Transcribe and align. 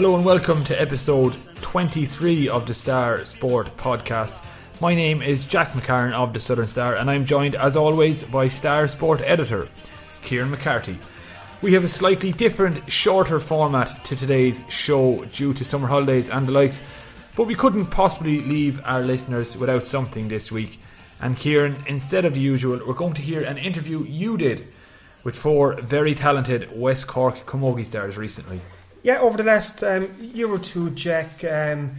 Hello 0.00 0.16
and 0.16 0.24
welcome 0.24 0.64
to 0.64 0.80
episode 0.80 1.36
23 1.56 2.48
of 2.48 2.66
the 2.66 2.72
Star 2.72 3.22
Sport 3.22 3.76
podcast. 3.76 4.42
My 4.80 4.94
name 4.94 5.20
is 5.20 5.44
Jack 5.44 5.72
McCarran 5.72 6.14
of 6.14 6.32
the 6.32 6.40
Southern 6.40 6.68
Star, 6.68 6.94
and 6.94 7.10
I'm 7.10 7.26
joined 7.26 7.54
as 7.54 7.76
always 7.76 8.22
by 8.22 8.48
Star 8.48 8.88
Sport 8.88 9.20
editor 9.20 9.68
Kieran 10.22 10.50
McCarthy. 10.50 10.98
We 11.60 11.74
have 11.74 11.84
a 11.84 11.88
slightly 11.88 12.32
different, 12.32 12.90
shorter 12.90 13.38
format 13.38 14.02
to 14.06 14.16
today's 14.16 14.64
show 14.70 15.26
due 15.26 15.52
to 15.52 15.66
summer 15.66 15.88
holidays 15.88 16.30
and 16.30 16.48
the 16.48 16.52
likes, 16.52 16.80
but 17.36 17.46
we 17.46 17.54
couldn't 17.54 17.88
possibly 17.88 18.40
leave 18.40 18.80
our 18.86 19.02
listeners 19.02 19.54
without 19.54 19.84
something 19.84 20.28
this 20.28 20.50
week. 20.50 20.80
And 21.20 21.36
Kieran, 21.36 21.84
instead 21.86 22.24
of 22.24 22.32
the 22.32 22.40
usual, 22.40 22.80
we're 22.86 22.94
going 22.94 23.12
to 23.12 23.20
hear 23.20 23.42
an 23.42 23.58
interview 23.58 24.02
you 24.04 24.38
did 24.38 24.66
with 25.24 25.36
four 25.36 25.78
very 25.82 26.14
talented 26.14 26.74
West 26.74 27.06
Cork 27.06 27.44
Camogie 27.44 27.84
stars 27.84 28.16
recently. 28.16 28.62
Yeah, 29.02 29.20
over 29.20 29.38
the 29.38 29.44
last 29.44 29.82
um, 29.82 30.14
year 30.20 30.50
or 30.50 30.58
two, 30.58 30.90
Jack, 30.90 31.42
um, 31.44 31.96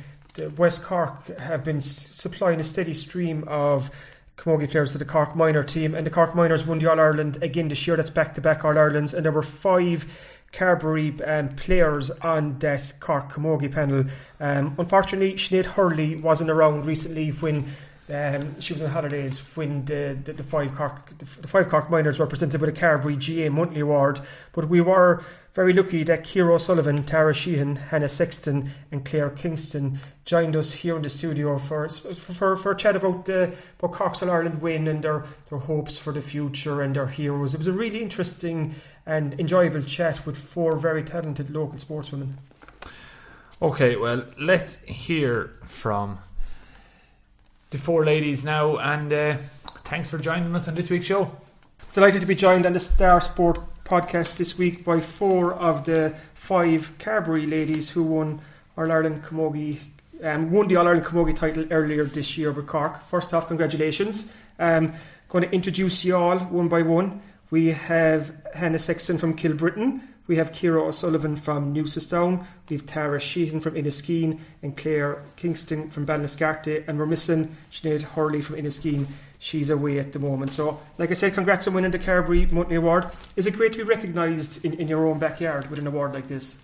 West 0.56 0.84
Cork 0.84 1.36
have 1.38 1.64
been 1.64 1.82
supplying 1.82 2.60
a 2.60 2.64
steady 2.64 2.94
stream 2.94 3.44
of 3.48 3.90
Camogie 4.38 4.70
players 4.70 4.92
to 4.92 5.00
the 5.00 5.06
Cork 5.06 5.36
minor 5.36 5.64
team, 5.64 5.96
and 5.96 6.06
the 6.06 6.12
Cork 6.12 6.36
minors 6.36 6.66
won 6.66 6.78
the 6.78 6.90
All 6.90 7.00
Ireland 7.00 7.42
again 7.42 7.70
this 7.70 7.88
year. 7.88 7.96
That's 7.96 8.12
back 8.12 8.36
to 8.36 8.42
back 8.42 8.64
All 8.64 8.78
Irelands, 8.78 9.16
and 9.16 9.26
there 9.26 9.32
were 9.32 9.42
five 9.42 10.06
Carbery 10.54 11.28
um, 11.28 11.50
players 11.56 12.12
on 12.12 12.60
that 12.60 12.94
Cork 13.00 13.32
Camogie 13.32 13.72
panel. 13.72 14.06
Um, 14.40 14.76
unfortunately, 14.78 15.34
Sinead 15.34 15.66
Hurley 15.66 16.18
wasn't 16.18 16.52
around 16.52 16.86
recently 16.86 17.30
when 17.30 17.66
um, 18.12 18.60
she 18.60 18.74
was 18.74 18.82
on 18.82 18.90
holidays 18.90 19.40
when 19.56 19.86
the, 19.86 20.18
the, 20.24 20.34
the 20.34 20.44
five 20.44 20.76
Cork 20.76 21.18
the, 21.18 21.26
the 21.42 21.48
five 21.48 21.70
Cork 21.70 21.90
minors 21.90 22.20
were 22.20 22.28
presented 22.28 22.60
with 22.60 22.70
a 22.70 22.74
Carbery 22.74 23.16
GAA 23.16 23.50
monthly 23.50 23.80
award. 23.82 24.20
But 24.54 24.68
we 24.68 24.82
were 24.82 25.24
very 25.54 25.74
lucky 25.74 26.04
that 26.04 26.26
Ciara 26.26 26.56
O'Sullivan, 26.56 27.04
Tara 27.06 27.34
Sheehan, 27.34 27.76
Hannah 27.76 28.10
Sexton, 28.10 28.72
and 28.92 29.06
Claire 29.06 29.30
Kingston 29.30 30.00
joined 30.26 30.56
us 30.56 30.74
here 30.74 30.96
in 30.96 31.02
the 31.02 31.10
studio 31.10 31.58
for 31.58 31.88
for, 31.90 32.14
for, 32.14 32.58
for 32.58 32.72
a 32.72 32.78
chat 32.78 32.96
about 32.96 33.26
the 33.26 33.56
about 33.80 33.92
Cork's 33.94 34.22
All 34.22 34.30
Ireland 34.30 34.62
win 34.62 34.88
and 34.88 35.04
their, 35.04 35.26
their 35.50 35.60
hopes 35.60 35.98
for 35.98 36.12
the 36.12 36.22
future 36.22 36.82
and 36.82 36.96
their 36.96 37.08
heroes. 37.08 37.54
It 37.54 37.58
was 37.58 37.68
a 37.68 37.74
really 37.74 38.02
interesting 38.02 38.76
and 39.06 39.40
enjoyable 39.40 39.82
chat 39.84 40.26
with 40.26 40.38
four 40.38 40.76
very 40.78 41.04
talented 41.04 41.50
local 41.50 41.78
sportswomen. 41.78 42.34
Okay, 43.62 43.96
well, 43.96 44.26
let's 44.40 44.78
hear 44.86 45.54
from 45.68 46.20
the 47.72 47.78
four 47.78 48.06
ladies 48.06 48.44
now, 48.44 48.76
and 48.78 49.14
uh, 49.14 49.38
thanks 49.86 50.10
for 50.10 50.18
joining 50.18 50.54
us 50.54 50.68
on 50.68 50.76
this 50.76 50.90
week's 50.90 51.06
show. 51.06 51.32
Delighted 51.94 52.20
to 52.20 52.28
be 52.28 52.36
joined 52.36 52.66
on 52.66 52.74
the 52.74 52.82
Star 52.82 53.22
Sport 53.22 53.60
podcast 53.86 54.36
this 54.36 54.58
week 54.58 54.84
by 54.84 55.00
four 55.00 55.54
of 55.54 55.86
the 55.86 56.14
five 56.34 56.94
Carbery 57.00 57.50
ladies 57.50 57.90
who 57.90 58.04
won 58.04 58.42
All 58.78 58.92
Ireland 58.92 59.24
Camogie, 59.24 59.80
um, 60.22 60.52
won 60.52 60.68
the 60.68 60.76
All 60.76 60.86
Ireland 60.86 61.06
Camogie 61.06 61.34
title 61.34 61.66
earlier 61.72 62.04
this 62.04 62.38
year 62.38 62.52
with 62.52 62.68
Cork. 62.68 63.06
First 63.06 63.34
off, 63.34 63.48
congratulations. 63.48 64.34
Um, 64.60 64.94
going 65.30 65.46
to 65.46 65.52
introduce 65.52 66.04
you 66.04 66.18
all 66.18 66.40
one 66.40 66.68
by 66.68 66.82
one. 66.82 67.22
We 67.52 67.68
have 67.68 68.36
Hannah 68.54 68.80
Sexton 68.80 69.18
from 69.18 69.38
Kilbrittain. 69.38 70.02
We 70.32 70.38
have 70.38 70.54
Ciara 70.54 70.82
O'Sullivan 70.88 71.36
from 71.36 71.76
Newcestown. 71.76 72.46
We 72.70 72.78
have 72.78 72.86
Tara 72.86 73.20
Sheehan 73.20 73.60
from 73.60 73.76
Enniskeane 73.76 74.40
and 74.64 74.78
Claire 74.78 75.22
Kingston 75.36 75.90
from 75.90 76.06
Ballinascarthy. 76.06 76.88
And 76.88 76.98
we're 76.98 77.06
missing 77.06 77.58
Sinead 77.70 78.04
Hurley 78.04 78.40
from 78.40 78.56
Enniskeane. 78.56 79.08
She's 79.40 79.70
away 79.70 80.00
at 80.00 80.14
the 80.14 80.20
moment. 80.20 80.54
So, 80.54 80.80
like 80.98 81.12
I 81.12 81.16
said, 81.16 81.34
congrats 81.34 81.68
on 81.68 81.74
winning 81.74 81.92
the 81.92 82.00
Carbery 82.00 82.50
Monthly 82.50 82.78
Award. 82.78 83.08
Is 83.36 83.46
it 83.46 83.58
great 83.58 83.74
to 83.74 83.80
be 83.80 83.84
recognised 83.84 84.64
in, 84.64 84.76
in 84.76 84.88
your 84.88 85.06
own 85.06 85.20
backyard 85.20 85.70
with 85.70 85.80
an 85.80 85.88
award 85.88 86.14
like 86.14 86.28
this? 86.28 86.62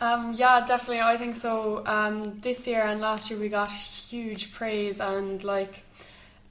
Um, 0.00 0.34
yeah, 0.34 0.62
definitely. 0.66 1.00
I 1.00 1.16
think 1.16 1.36
so. 1.36 1.86
Um, 1.86 2.38
this 2.40 2.66
year 2.66 2.82
and 2.82 3.00
last 3.00 3.30
year 3.30 3.40
we 3.40 3.48
got 3.48 3.70
huge 3.70 4.52
praise 4.52 5.00
and 5.00 5.42
like, 5.42 5.82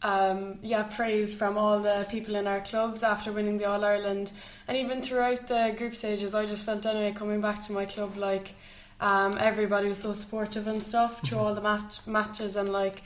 um, 0.02 0.56
yeah, 0.62 0.84
praise 0.84 1.34
from 1.34 1.58
all 1.58 1.80
the 1.80 2.06
people 2.09 2.35
in 2.35 2.47
our 2.47 2.62
clubs 2.62 3.03
after 3.03 3.31
winning 3.31 3.58
the 3.58 3.66
All 3.66 3.84
Ireland, 3.84 4.31
and 4.68 4.78
even 4.78 5.02
throughout 5.02 5.47
the 5.47 5.74
group 5.78 5.96
stages. 5.96 6.35
I 6.35 6.46
just 6.46 6.66
felt 6.66 6.85
anyway 6.85 7.13
coming 7.13 7.41
back 7.41 7.62
to 7.62 7.72
my 7.72 7.85
club 7.85 8.18
like. 8.18 8.53
Um, 9.00 9.38
everybody 9.40 9.90
was 9.90 10.00
so 10.00 10.13
supportive 10.13 10.66
and 10.66 10.81
stuff 10.81 11.22
through 11.22 11.38
all 11.38 11.53
the 11.53 11.62
match 11.62 12.00
matches 12.07 12.56
and 12.56 12.69
like 12.69 13.03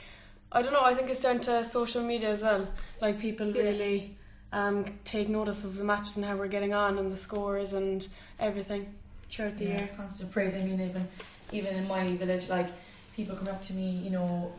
I 0.50 0.62
don't 0.62 0.72
know 0.72 0.80
I 0.80 0.94
think 0.94 1.10
it's 1.10 1.20
down 1.20 1.40
to 1.40 1.62
social 1.66 2.02
media 2.02 2.30
as 2.30 2.40
well 2.40 2.66
like 3.02 3.20
people 3.20 3.52
really 3.52 4.16
um, 4.52 4.84
take 5.04 5.28
notice 5.28 5.64
of 5.64 5.76
the 5.76 5.84
matches 5.84 6.16
and 6.16 6.24
how 6.24 6.36
we're 6.36 6.48
getting 6.48 6.74
on 6.74 6.98
and 6.98 7.10
the 7.10 7.16
scores 7.16 7.72
and 7.72 8.06
everything 8.38 8.94
throughout 9.32 9.56
the 9.56 9.64
yeah, 9.64 9.70
year 9.70 9.82
it's 9.82 9.96
constant 9.96 10.30
praise. 10.30 10.54
I 10.54 10.58
mean, 10.58 10.80
even 10.80 11.08
even 11.52 11.76
in 11.76 11.88
my 11.88 12.06
village, 12.06 12.48
like 12.48 12.68
people 13.16 13.34
come 13.36 13.48
up 13.48 13.62
to 13.62 13.74
me, 13.74 13.90
you 14.04 14.10
know, 14.10 14.52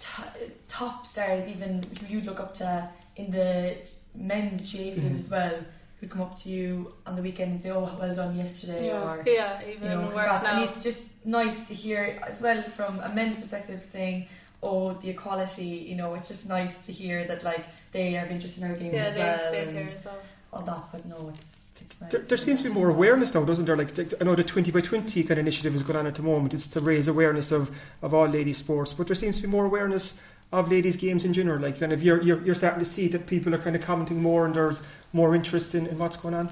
t- 0.00 0.52
top 0.68 1.06
stars, 1.06 1.46
even 1.46 1.82
who 2.00 2.06
you 2.14 2.20
look 2.22 2.40
up 2.40 2.52
to 2.54 2.88
in 3.16 3.30
the 3.30 3.76
men's 4.14 4.62
GAA 4.72 4.92
field 4.94 5.12
Mhm. 5.12 5.16
as 5.20 5.28
well, 5.30 5.56
who 6.00 6.06
come 6.08 6.22
up 6.22 6.34
to 6.42 6.48
you 6.48 6.94
on 7.06 7.14
the 7.16 7.22
weekend 7.22 7.50
and 7.52 7.60
say, 7.60 7.70
"Oh, 7.70 7.88
well 8.00 8.14
done 8.14 8.36
yesterday," 8.36 8.86
Yeah. 8.86 9.02
or 9.04 9.22
Yeah, 9.26 9.60
even 9.72 9.90
you 9.90 9.96
know, 9.96 10.00
work 10.06 10.14
congrats. 10.14 10.44
now. 10.46 10.50
and 10.52 10.60
it's 10.68 10.82
just 10.82 11.02
nice 11.26 11.68
to 11.68 11.74
hear 11.74 12.02
as 12.26 12.40
well 12.40 12.60
from 12.78 12.92
a 13.00 13.08
men's 13.10 13.38
perspective 13.38 13.82
saying. 13.84 14.26
Oh, 14.62 14.92
the 14.92 15.08
equality! 15.08 15.64
You 15.90 15.96
know, 15.96 16.10
it's 16.16 16.28
just 16.28 16.46
nice 16.46 16.84
to 16.84 16.92
hear 16.92 17.26
that 17.28 17.42
like 17.42 17.64
they 17.92 18.06
have 18.12 18.30
interest 18.30 18.58
in 18.58 18.64
our 18.70 18.76
games 18.76 18.92
yeah, 18.94 19.04
as 19.10 19.14
they 19.14 19.20
well 19.22 19.50
fit 19.52 19.68
and 19.68 19.76
here 19.78 19.86
as 19.86 20.04
well. 20.04 20.18
All 20.52 20.62
that. 20.62 20.82
But 20.92 21.06
no, 21.06 21.28
it's 21.32 21.62
it's 21.80 22.00
nice. 22.00 22.10
There, 22.12 22.20
there 22.22 22.36
seems 22.38 22.62
to 22.62 22.68
be 22.68 22.74
more 22.74 22.88
awareness 22.90 23.34
now, 23.34 23.44
doesn't 23.44 23.64
there? 23.66 23.76
Like 23.76 23.92
I 24.20 24.24
know 24.24 24.34
the 24.34 24.44
twenty 24.44 24.70
by 24.70 24.80
twenty 24.80 25.22
kind 25.22 25.32
of 25.32 25.38
initiative 25.38 25.74
is 25.74 25.82
going 25.82 25.98
on 25.98 26.06
at 26.06 26.14
the 26.14 26.22
moment. 26.22 26.54
It's 26.54 26.66
to 26.68 26.80
raise 26.80 27.08
awareness 27.08 27.52
of, 27.52 27.70
of 28.02 28.12
all 28.14 28.26
ladies 28.28 28.58
sports, 28.58 28.92
but 28.92 29.06
there 29.06 29.16
seems 29.16 29.36
to 29.36 29.42
be 29.42 29.48
more 29.48 29.64
awareness 29.64 30.20
of 30.52 30.70
ladies 30.70 30.96
games 30.96 31.24
in 31.24 31.32
general. 31.32 31.60
Like 31.60 31.78
kind 31.80 31.92
of 31.92 32.02
you're 32.02 32.20
you're, 32.22 32.42
you're 32.44 32.54
starting 32.54 32.80
to 32.80 32.84
see 32.84 33.08
that 33.08 33.26
people 33.26 33.54
are 33.54 33.58
kind 33.58 33.76
of 33.76 33.82
commenting 33.82 34.20
more 34.20 34.44
and 34.46 34.54
there's 34.54 34.80
more 35.12 35.34
interest 35.34 35.74
in, 35.74 35.86
in 35.86 35.98
what's 35.98 36.16
going 36.16 36.34
on. 36.34 36.50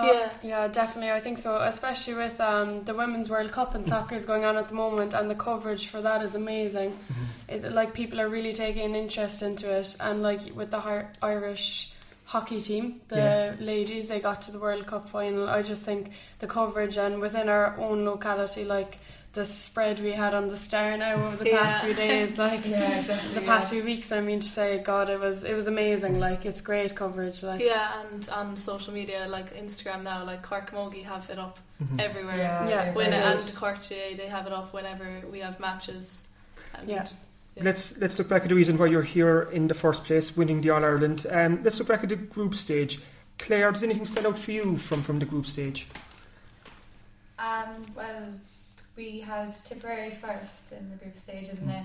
Oh, 0.00 0.12
Yeah. 0.12 0.30
yeah, 0.44 0.68
definitely. 0.68 1.10
I 1.10 1.18
think 1.18 1.38
so, 1.38 1.56
especially 1.60 2.14
with 2.14 2.40
um, 2.40 2.84
the 2.84 2.94
Women's 2.94 3.28
World 3.28 3.50
Cup 3.50 3.74
and 3.74 3.84
soccer 3.84 4.14
is 4.14 4.24
going 4.26 4.44
on 4.44 4.56
at 4.56 4.68
the 4.68 4.74
moment, 4.74 5.12
and 5.12 5.28
the 5.28 5.34
coverage 5.34 5.88
for 5.88 6.00
that 6.02 6.22
is 6.22 6.36
amazing. 6.36 6.96
It, 7.48 7.72
like 7.72 7.94
people 7.94 8.20
are 8.20 8.28
really 8.28 8.52
taking 8.52 8.84
an 8.84 8.94
interest 8.94 9.42
into 9.42 9.68
it, 9.76 9.96
and 9.98 10.22
like 10.22 10.54
with 10.54 10.70
the 10.70 10.78
Hi- 10.80 11.06
Irish 11.20 11.90
hockey 12.32 12.60
team, 12.60 13.00
the 13.08 13.16
Yeah. 13.16 13.54
ladies 13.72 14.06
they 14.08 14.20
got 14.20 14.42
to 14.42 14.50
the 14.52 14.58
World 14.58 14.86
Cup 14.86 15.08
final. 15.08 15.48
I 15.48 15.62
just 15.62 15.82
think 15.82 16.12
the 16.40 16.46
coverage 16.46 16.96
and 16.98 17.20
within 17.20 17.48
our 17.48 17.76
own 17.78 18.04
locality, 18.04 18.64
like 18.64 18.98
the 19.32 19.44
spread 19.44 20.00
we 20.00 20.12
had 20.12 20.34
on 20.34 20.48
the 20.48 20.56
Star 20.56 20.96
now 20.96 21.14
over 21.14 21.36
the 21.42 21.50
past 21.50 21.82
few 21.84 21.94
days, 21.94 22.38
like 22.46 22.66
Yeah, 22.66 22.98
exactly. 22.98 23.34
the 23.34 23.40
yeah. 23.40 23.46
past 23.46 23.70
few 23.70 23.82
weeks. 23.84 24.12
I 24.12 24.20
mean 24.20 24.40
to 24.40 24.48
say, 24.48 24.78
God, 24.92 25.08
it 25.08 25.20
was 25.20 25.42
it 25.44 25.54
was 25.54 25.66
amazing. 25.66 26.18
Like 26.20 26.44
it's 26.44 26.60
great 26.60 26.94
coverage. 26.94 27.42
Like 27.42 27.62
Yeah, 27.62 28.00
and 28.02 28.28
on 28.40 28.56
social 28.56 28.92
media 28.92 29.26
like 29.28 29.48
Instagram 29.64 30.02
now, 30.02 30.24
like 30.24 30.42
Cork 30.42 30.70
Mogi 30.72 31.04
have 31.04 31.28
it 31.30 31.38
up 31.38 31.58
Mhm. 31.82 31.98
everywhere. 32.06 32.36
Yeah, 32.36 32.68
Yeah, 32.68 32.92
When 32.92 33.10
very 33.12 33.22
and 33.22 33.40
good. 33.40 33.54
Cork 33.56 33.78
GAA, 33.88 34.16
they 34.20 34.28
have 34.36 34.46
it 34.46 34.52
up 34.52 34.72
whenever 34.74 35.06
we 35.32 35.38
have 35.46 35.58
matches. 35.60 36.24
And 36.74 36.88
Yeah. 36.88 37.06
Let's 37.60 37.98
let's 37.98 38.18
look 38.18 38.28
back 38.28 38.42
at 38.42 38.48
the 38.48 38.54
reason 38.54 38.78
why 38.78 38.86
you're 38.86 39.02
here 39.02 39.42
in 39.52 39.68
the 39.68 39.74
first 39.74 40.04
place, 40.04 40.36
winning 40.36 40.60
the 40.60 40.70
All 40.70 40.84
Ireland. 40.84 41.26
Um, 41.30 41.60
let's 41.62 41.78
look 41.78 41.88
back 41.88 42.02
at 42.02 42.08
the 42.08 42.16
group 42.16 42.54
stage. 42.54 43.00
Claire, 43.38 43.72
does 43.72 43.82
anything 43.82 44.04
stand 44.04 44.26
out 44.26 44.38
for 44.38 44.52
you 44.52 44.76
from, 44.76 45.02
from 45.02 45.18
the 45.18 45.24
group 45.24 45.46
stage? 45.46 45.86
Um, 47.38 47.86
well, 47.94 48.32
we 48.96 49.20
had 49.20 49.54
Tipperary 49.64 50.10
first 50.10 50.72
in 50.72 50.90
the 50.90 50.96
group 50.96 51.16
stages, 51.16 51.58
and 51.58 51.68
then 51.68 51.84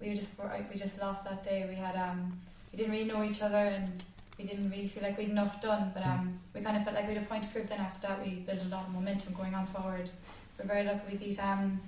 we 0.00 0.14
just 0.14 0.38
were, 0.38 0.50
we 0.72 0.78
just 0.78 0.98
lost 1.00 1.24
that 1.24 1.44
day. 1.44 1.66
We 1.68 1.76
had 1.76 1.96
um, 1.96 2.38
we 2.72 2.78
didn't 2.78 2.92
really 2.92 3.04
know 3.04 3.24
each 3.24 3.42
other, 3.42 3.56
and 3.56 4.02
we 4.38 4.44
didn't 4.44 4.70
really 4.70 4.88
feel 4.88 5.02
like 5.02 5.18
we'd 5.18 5.30
enough 5.30 5.60
done. 5.62 5.92
But 5.94 6.04
um, 6.04 6.38
we 6.54 6.60
kind 6.60 6.76
of 6.76 6.84
felt 6.84 6.96
like 6.96 7.08
we 7.08 7.14
had 7.14 7.22
a 7.22 7.26
point 7.26 7.44
to 7.44 7.48
prove. 7.50 7.68
Then 7.68 7.80
after 7.80 8.06
that, 8.08 8.24
we 8.24 8.36
built 8.36 8.62
a 8.62 8.68
lot 8.68 8.86
of 8.86 8.92
momentum 8.92 9.34
going 9.34 9.54
on 9.54 9.66
forward. 9.66 10.10
We're 10.58 10.66
very 10.66 10.84
lucky 10.84 11.00
we 11.12 11.16
beat 11.18 11.38
um, 11.38 11.80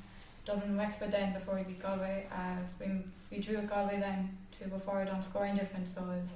Dublin 0.49 0.71
and 0.71 0.79
Wexford 0.79 1.11
then 1.12 1.33
before 1.35 1.55
we 1.56 1.62
beat 1.62 1.81
Galway. 1.83 2.27
Uh, 2.33 2.56
we 2.81 2.87
we 3.31 3.39
drew 3.43 3.59
at 3.59 3.69
Galway 3.69 4.00
then 4.00 4.37
to 4.59 4.69
go 4.69 4.79
forward 4.79 5.09
on 5.09 5.23
scoring 5.23 5.55
difference, 5.56 5.95
so 5.95 6.00
it 6.00 6.06
was 6.21 6.33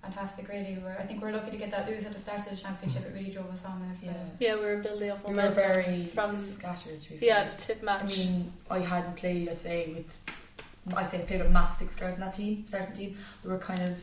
fantastic. 0.00 0.48
Really, 0.48 0.78
we're, 0.82 0.96
I 0.96 1.02
think 1.02 1.20
we're 1.20 1.32
lucky 1.32 1.50
to 1.50 1.56
get 1.56 1.70
that 1.72 1.88
lose 1.88 2.06
at 2.06 2.12
the 2.12 2.18
start 2.20 2.38
of 2.38 2.50
the 2.50 2.56
championship. 2.56 3.04
It 3.04 3.12
really 3.12 3.30
drove 3.30 3.50
us 3.50 3.64
on. 3.64 3.80
With, 3.80 3.98
Yeah. 4.02 4.12
Yeah, 4.38 4.54
we 4.54 4.60
were 4.62 4.76
building 4.76 5.10
up 5.10 5.28
We 5.28 5.34
were 5.34 5.50
very 5.50 6.06
from 6.06 6.38
scattered. 6.38 7.02
To 7.02 7.10
be 7.14 7.26
yeah 7.26 7.42
fair. 7.44 7.50
the 7.50 7.62
tip 7.62 7.82
match. 7.82 8.02
I 8.04 8.06
mean, 8.06 8.52
I 8.70 8.78
hadn't 8.78 9.16
played, 9.16 9.48
I'd 9.48 9.60
say, 9.60 9.92
with, 9.92 10.16
I'd 10.96 11.10
say 11.10 11.18
I 11.18 11.22
played 11.22 11.42
with 11.42 11.50
max 11.50 11.78
six 11.78 11.96
girls 11.96 12.14
in 12.14 12.20
that 12.20 12.34
team, 12.34 12.64
starting 12.68 12.94
team. 12.94 13.16
We 13.42 13.50
were 13.50 13.58
kind 13.58 13.82
of, 13.82 13.98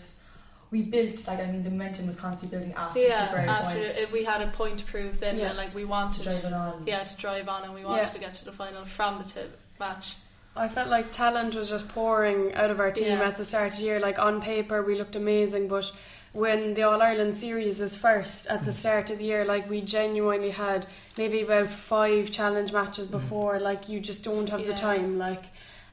we 0.76 0.82
built, 0.82 1.26
like, 1.26 1.40
I 1.40 1.46
mean, 1.46 1.64
the 1.64 1.70
momentum 1.70 2.06
was 2.06 2.18
constantly 2.18 2.58
building 2.58 2.76
after 2.76 3.00
the 3.00 3.08
yeah, 3.08 3.28
Tipperary 3.28 3.48
after 3.48 3.76
point 3.78 3.98
if 3.98 4.12
we 4.12 4.26
had 4.26 4.42
a 4.42 4.48
point 4.48 4.80
to 4.80 4.86
prove, 4.86 5.18
then 5.22 5.38
Yeah. 5.38 5.48
and, 5.48 5.58
like 5.58 5.74
we 5.74 5.86
wanted 5.86 6.22
to 6.24 6.30
wanted 6.30 6.42
drive 6.42 6.52
it 6.52 6.54
on. 6.54 6.84
yeah 6.86 7.04
to 7.04 7.16
drive 7.16 7.48
on, 7.48 7.64
and 7.64 7.74
we 7.74 7.86
wanted 7.86 8.02
Yeah. 8.02 8.10
to 8.10 8.20
get 8.20 8.36
to 8.36 8.46
the 8.46 8.52
final 8.52 8.84
from 8.84 9.20
the 9.20 9.24
tip 9.24 9.58
match. 9.80 10.16
I 10.54 10.68
felt 10.68 10.90
like 10.90 11.14
talent 11.14 11.56
was 11.56 11.70
just 11.70 11.88
pouring 11.88 12.54
out 12.56 12.72
of 12.72 12.82
our 12.82 12.92
team 12.92 13.20
Yeah. 13.20 13.28
at 13.30 13.38
the 13.38 13.46
start 13.46 13.72
of 13.74 13.78
the 13.78 13.86
year. 13.86 14.00
Like 14.02 14.20
on 14.20 14.42
paper, 14.42 14.84
we 14.84 14.96
looked 14.96 15.16
amazing, 15.16 15.70
but 15.70 15.92
when 16.34 16.74
the 16.74 16.84
All 16.84 17.02
Ireland 17.02 17.38
series 17.38 17.80
is 17.80 17.96
first 17.96 18.48
at 18.48 18.66
the 18.66 18.72
mm. 18.72 18.82
start 18.82 19.10
of 19.10 19.20
the 19.20 19.26
year, 19.26 19.46
like 19.46 19.70
we 19.70 19.80
genuinely 19.80 20.52
had 20.52 20.88
maybe 21.18 21.42
about 21.42 21.70
five 21.70 22.32
challenge 22.32 22.74
matches 22.74 23.08
mm. 23.08 23.12
before. 23.12 23.62
Like 23.62 23.88
you 23.88 24.02
just 24.02 24.26
don't 24.26 24.50
have 24.50 24.66
the 24.68 24.74
time. 24.74 25.18
Like, 25.18 25.46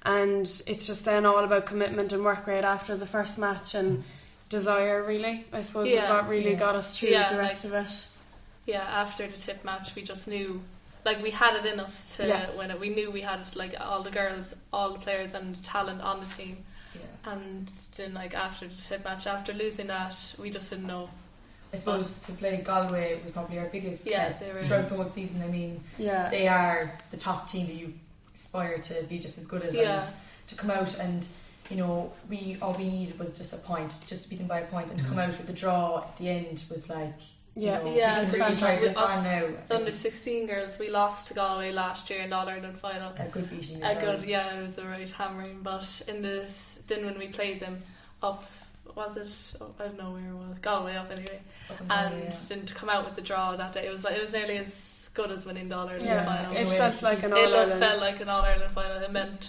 and 0.05 0.45
it's 0.67 0.89
just 0.89 1.05
then 1.05 1.25
all 1.25 1.45
about 1.45 1.67
commitment 1.67 2.13
and 2.13 2.25
work 2.25 2.49
rate 2.49 2.65
after 2.65 2.97
the 2.97 3.07
first 3.07 3.39
match 3.39 3.77
and 3.77 3.99
mm. 3.99 4.03
Desire. 4.57 5.03
Really, 5.03 5.45
I 5.53 5.63
suppose 5.63 5.89
is 5.89 5.95
Yeah. 5.95 6.13
what 6.15 6.29
really 6.29 6.53
Yeah. 6.53 6.59
got 6.67 6.77
us 6.77 6.97
through 6.97 7.09
Yeah, 7.11 7.33
the 7.33 7.39
rest 7.39 7.65
of 7.65 7.73
it. 7.75 8.07
Yeah, 8.67 8.83
after 8.83 9.27
the 9.27 9.37
tip 9.39 9.65
match, 9.65 9.95
we 9.97 10.03
just 10.03 10.29
knew, 10.29 10.63
like 11.05 11.21
we 11.21 11.31
had 11.33 11.57
it 11.57 11.67
in 11.67 11.81
us 11.81 12.17
to 12.17 12.29
Yeah. 12.29 12.51
win 12.53 12.71
it. 12.71 12.79
We 12.79 12.91
knew 12.91 13.11
we 13.11 13.23
had 13.23 13.41
it, 13.41 13.57
like 13.57 13.75
all 13.81 14.03
the 14.03 14.11
girls, 14.11 14.55
all 14.73 14.93
the 14.93 15.01
players, 15.01 15.35
and 15.35 15.57
the 15.57 15.63
talent 15.65 16.01
on 16.03 16.21
the 16.21 16.27
team. 16.37 16.65
Yeah. 16.95 17.33
And 17.33 17.69
then 17.97 18.15
like 18.15 18.35
after 18.35 18.69
the 18.69 18.81
tip 18.81 19.05
match, 19.05 19.27
after 19.27 19.53
losing 19.53 19.89
that, 19.89 20.15
we 20.39 20.51
just 20.51 20.71
didn't 20.71 20.87
know. 20.87 21.11
I 21.75 21.79
suppose 21.79 22.19
to 22.27 22.33
play 22.33 22.59
Galway 22.59 23.19
was 23.25 23.33
probably 23.33 23.59
our 23.59 23.67
biggest 23.67 24.07
Yeah, 24.07 24.25
test 24.27 24.41
they 24.41 24.63
throughout 24.63 24.91
the 24.91 24.95
whole 24.97 25.09
season. 25.09 25.43
I 25.43 25.47
mean, 25.47 25.83
Yeah, 25.97 26.29
they 26.29 26.47
are 26.47 26.93
the 27.11 27.17
top 27.17 27.49
team 27.49 27.67
that 27.67 27.75
you 27.75 27.95
aspire 28.35 28.79
to 28.79 29.03
be 29.05 29.19
just 29.19 29.39
as 29.39 29.47
good 29.47 29.63
as 29.63 29.75
Yeah. 29.75 29.95
and 29.95 30.05
to 30.49 30.55
come 30.55 30.71
out 30.71 30.99
and 30.99 31.27
you 31.73 31.79
know 31.79 32.13
we 32.29 32.59
all 32.63 32.75
we 32.75 32.85
needed 32.85 33.19
was 33.19 33.37
just 33.39 33.53
a 33.55 33.57
point 33.57 33.91
just 34.07 34.23
to 34.25 34.29
beat 34.29 34.39
them 34.39 34.47
by 34.47 34.61
a 34.61 34.67
point 34.67 34.91
and 34.91 34.99
to 34.99 35.05
come 35.07 35.17
mm. 35.17 35.23
out 35.25 35.37
with 35.39 35.47
the 35.47 35.53
draw 35.65 36.03
at 36.03 36.17
the 36.19 36.29
end 36.29 36.63
was 36.71 36.89
like 36.91 37.15
you 37.55 37.67
Yeah. 37.67 37.79
know, 37.79 37.85
Yeah, 37.85 37.93
we 37.93 38.01
can 38.01 38.21
was 38.21 38.33
really 38.33 38.57
try 38.57 38.77
fantastic. 38.77 38.97
on 38.99 39.11
Us- 39.11 39.25
now 39.25 39.43
The 39.69 39.77
under 39.77 39.93
sixteen 39.93 40.47
girls, 40.47 40.79
we 40.79 40.89
lost 40.91 41.29
to 41.29 41.35
Galway 41.35 41.71
last 41.73 42.09
year 42.11 42.21
in 42.23 42.31
the 42.31 42.37
All 42.37 42.49
Ireland 42.49 42.79
final. 42.79 43.13
a 43.19 43.25
good 43.29 43.49
beating 43.51 43.79
A 43.83 43.93
well. 43.95 44.01
good, 44.01 44.23
yeah, 44.29 44.59
it 44.59 44.63
was 44.67 44.79
a 44.79 44.85
right 44.87 45.11
hammering. 45.11 45.61
But 45.63 45.87
in 46.09 46.23
this, 46.23 46.79
then 46.89 47.05
when 47.05 47.19
we 47.19 47.29
played 47.29 47.61
them 47.61 47.77
up, 48.23 48.45
was 48.97 49.17
it? 49.19 49.31
Oh, 49.61 49.75
I 49.79 49.85
don't 49.85 49.99
know 49.99 50.13
where 50.13 50.29
it 50.31 50.35
was. 50.35 50.57
Galway 50.63 50.95
up 50.97 51.11
anyway. 51.11 51.41
Up 51.71 51.81
and 51.81 51.93
and 51.93 52.11
down, 52.15 52.23
yeah. 52.23 52.37
then 52.49 52.65
to 52.67 52.75
come 52.75 52.89
out 52.89 53.05
with 53.05 53.17
the 53.17 53.23
draw 53.23 53.55
that 53.57 53.75
day, 53.75 53.87
it 53.87 53.93
was 53.93 54.03
like 54.05 54.17
it 54.17 54.23
was 54.23 54.33
nearly 54.33 54.57
as 54.57 55.11
good 55.13 55.31
as 55.31 55.45
winning 55.45 55.69
the 55.69 55.77
All 55.77 55.89
Ireland 55.89 56.07
yeah. 56.07 56.25
final. 56.25 56.57
It 56.57 56.69
felt 56.71 57.03
like 57.03 57.23
an 57.23 57.33
All 57.35 57.39
looked- 57.43 57.55
Ireland. 57.55 57.81
felt 57.81 58.01
like 58.01 58.21
an 58.23 58.29
All 58.31 58.43
Ireland 58.43 58.73
final. 58.75 58.97
It 59.03 59.13
meant 59.13 59.43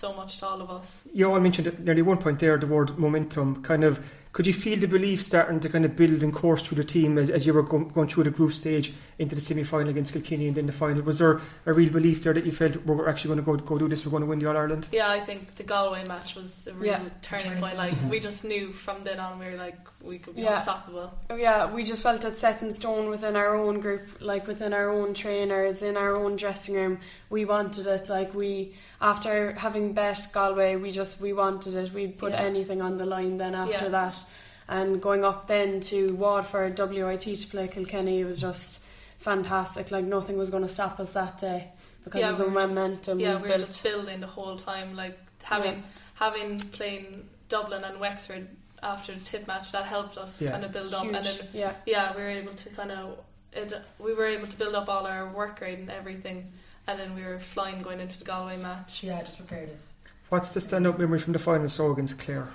so 0.00 0.14
much 0.14 0.38
to 0.38 0.46
all 0.46 0.62
of 0.62 0.70
us. 0.70 1.04
You 1.12 1.30
all 1.30 1.38
mentioned 1.40 1.68
at 1.68 1.78
nearly 1.80 2.00
one 2.00 2.16
point 2.16 2.38
there 2.38 2.56
the 2.56 2.66
word 2.66 2.98
momentum. 2.98 3.62
Kind 3.62 3.84
of, 3.84 4.00
could 4.32 4.46
you 4.46 4.52
feel 4.52 4.78
the 4.78 4.86
belief 4.86 5.20
starting 5.22 5.58
to 5.60 5.68
kind 5.68 5.84
of 5.84 5.96
build 5.96 6.22
and 6.22 6.32
course 6.32 6.62
through 6.62 6.76
the 6.76 6.84
team 6.84 7.18
as, 7.18 7.30
as 7.30 7.46
you 7.46 7.52
were 7.52 7.62
go, 7.64 7.80
going 7.80 8.06
through 8.06 8.22
the 8.24 8.30
group 8.30 8.52
stage 8.52 8.92
into 9.18 9.34
the 9.34 9.40
semi 9.40 9.64
final 9.64 9.88
against 9.88 10.12
Kilkenny 10.12 10.46
and 10.46 10.56
then 10.56 10.66
the 10.66 10.72
final? 10.72 11.02
Was 11.02 11.18
there 11.18 11.40
a 11.66 11.72
real 11.72 11.90
belief 11.90 12.22
there 12.22 12.32
that 12.32 12.46
you 12.46 12.52
felt 12.52 12.76
we're 12.86 13.08
actually 13.08 13.34
going 13.34 13.44
to 13.44 13.64
go 13.64 13.64
go 13.64 13.78
do 13.78 13.88
this? 13.88 14.04
We're 14.06 14.12
going 14.12 14.22
to 14.22 14.28
win 14.28 14.38
the 14.38 14.46
All 14.48 14.56
Ireland. 14.56 14.86
Yeah, 14.92 15.10
I 15.10 15.18
think 15.20 15.56
the 15.56 15.64
Galway 15.64 16.04
match 16.06 16.36
was 16.36 16.68
a 16.68 16.74
real 16.74 16.92
Yeah. 16.92 16.98
turning 17.22 17.44
Turning 17.46 17.60
point. 17.60 17.76
point. 17.76 17.76
Like 17.76 18.10
we 18.10 18.20
just 18.20 18.44
knew 18.44 18.72
from 18.72 19.02
then 19.02 19.18
on, 19.18 19.38
we 19.40 19.46
were 19.46 19.56
like 19.56 19.76
we 20.02 20.18
could 20.18 20.36
be 20.36 20.42
Yeah. 20.42 20.58
unstoppable. 20.58 21.12
Oh, 21.28 21.34
yeah, 21.36 21.70
we 21.70 21.82
just 21.84 22.02
felt 22.02 22.24
it 22.24 22.36
set 22.38 22.62
in 22.62 22.72
stone 22.72 23.10
within 23.10 23.36
our 23.36 23.54
own 23.54 23.80
group, 23.80 24.02
like 24.20 24.46
within 24.46 24.72
our 24.72 24.88
own 24.88 25.12
trainers, 25.12 25.82
in 25.82 25.96
our 25.96 26.14
own 26.14 26.36
dressing 26.36 26.74
room. 26.76 27.00
We 27.28 27.44
wanted 27.44 27.86
it. 27.86 28.08
Like 28.08 28.32
we, 28.32 28.74
after 29.02 29.52
having 29.52 29.92
bet 29.92 30.28
Galway, 30.32 30.76
we 30.76 30.92
just 30.92 31.20
we 31.20 31.32
wanted 31.34 31.74
it. 31.74 31.92
We'd 31.92 32.16
put 32.16 32.32
Yeah. 32.32 32.42
anything 32.42 32.80
on 32.80 32.96
the 32.96 33.04
line. 33.06 33.36
Then 33.38 33.54
after 33.54 33.84
Yeah. 33.86 33.88
that, 33.90 34.24
and 34.70 35.02
going 35.02 35.24
up 35.24 35.46
then 35.48 35.80
to 35.82 36.14
Waterford, 36.14 36.78
WIT 36.78 37.20
to 37.20 37.46
play 37.48 37.68
Kilkenny, 37.68 38.20
it 38.20 38.24
was 38.24 38.40
just 38.40 38.80
fantastic. 39.18 39.90
Like 39.90 40.04
nothing 40.06 40.38
was 40.38 40.48
going 40.50 40.62
to 40.62 40.68
stop 40.68 40.98
us 41.00 41.12
that 41.12 41.36
day 41.38 41.68
because 42.04 42.20
yeah, 42.20 42.30
of 42.30 42.38
the 42.38 42.44
we 42.44 42.50
were 42.50 42.60
just- 42.62 42.74
momentum 42.74 43.20
yeah, 43.20 43.32
we've 43.34 43.42
we 43.42 43.48
were 43.50 43.56
built. 43.58 43.66
just 43.68 43.82
building 43.82 44.20
the 44.20 44.26
whole 44.26 44.56
time. 44.56 44.96
Like 44.96 45.18
having 45.42 45.82
having 46.14 46.60
playing 46.60 47.28
Dublin 47.48 47.84
and 47.84 48.00
Wexford 48.00 48.48
after 48.82 49.12
the 49.14 49.20
tip 49.20 49.46
match 49.46 49.72
that 49.72 49.84
helped 49.84 50.16
us 50.16 50.40
Yeah. 50.40 50.52
kind 50.52 50.64
of 50.64 50.72
build 50.72 50.94
up, 50.94 51.02
Huge. 51.04 51.14
and 51.16 51.24
then 51.26 51.48
yeah, 51.52 51.74
yeah, 51.84 52.16
we 52.16 52.22
were 52.22 52.28
able 52.30 52.54
to 52.54 52.68
kind 52.70 52.90
of 52.92 53.18
it. 53.52 53.72
We 53.98 54.14
were 54.14 54.26
able 54.26 54.46
to 54.46 54.56
build 54.56 54.74
up 54.74 54.88
all 54.88 55.06
our 55.06 55.28
work 55.32 55.60
rate 55.60 55.78
and 55.80 55.90
everything, 55.90 56.50
and 56.86 56.98
then 56.98 57.14
we 57.14 57.22
were 57.22 57.40
flying 57.40 57.82
going 57.82 58.00
into 58.00 58.18
the 58.18 58.24
Galway 58.24 58.56
match. 58.56 59.02
yeah 59.02 59.20
just 59.22 59.36
prepared 59.38 59.70
us 59.70 59.96
What's 60.30 60.50
the 60.50 60.60
standout 60.60 60.96
memory 60.96 61.18
from 61.18 61.32
the 61.32 61.40
final 61.40 61.66
so 61.68 61.90
against 61.90 62.18
Clare? 62.20 62.48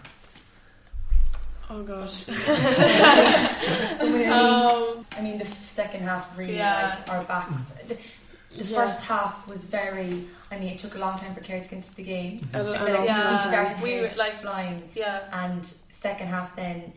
Oh 1.69 1.83
gosh, 1.83 2.23
so 2.25 4.09
many, 4.09 4.25
I, 4.25 4.29
mean, 4.29 4.29
Um, 4.31 5.05
I 5.17 5.21
mean 5.21 5.37
the 5.37 5.45
second 5.45 6.01
half 6.03 6.37
really 6.37 6.57
Yeah. 6.57 6.97
like 6.99 7.09
our 7.11 7.23
backs. 7.23 7.73
The, 7.87 7.97
the 8.57 8.63
Yeah. 8.63 8.77
first 8.77 9.05
half 9.05 9.47
was 9.47 9.65
very 9.65 10.27
I 10.51 10.57
mean 10.59 10.69
it 10.73 10.77
took 10.79 10.95
a 10.95 10.99
long 10.99 11.17
time 11.17 11.33
for 11.35 11.41
Clare 11.41 11.61
to 11.61 11.67
get 11.69 11.73
into 11.77 11.95
the 11.95 12.03
game. 12.03 12.39
A- 12.53 12.57
I 12.57 12.61
a 12.61 12.79
feel 12.79 12.95
like 12.95 13.05
Yeah. 13.05 13.31
we 13.43 13.49
started 13.49 13.81
We 13.81 13.95
we 13.95 14.01
were, 14.01 14.09
like- 14.17 14.33
flying. 14.33 14.89
yeah, 14.95 15.21
and 15.43 15.65
second 15.89 16.27
half 16.27 16.55
then 16.55 16.93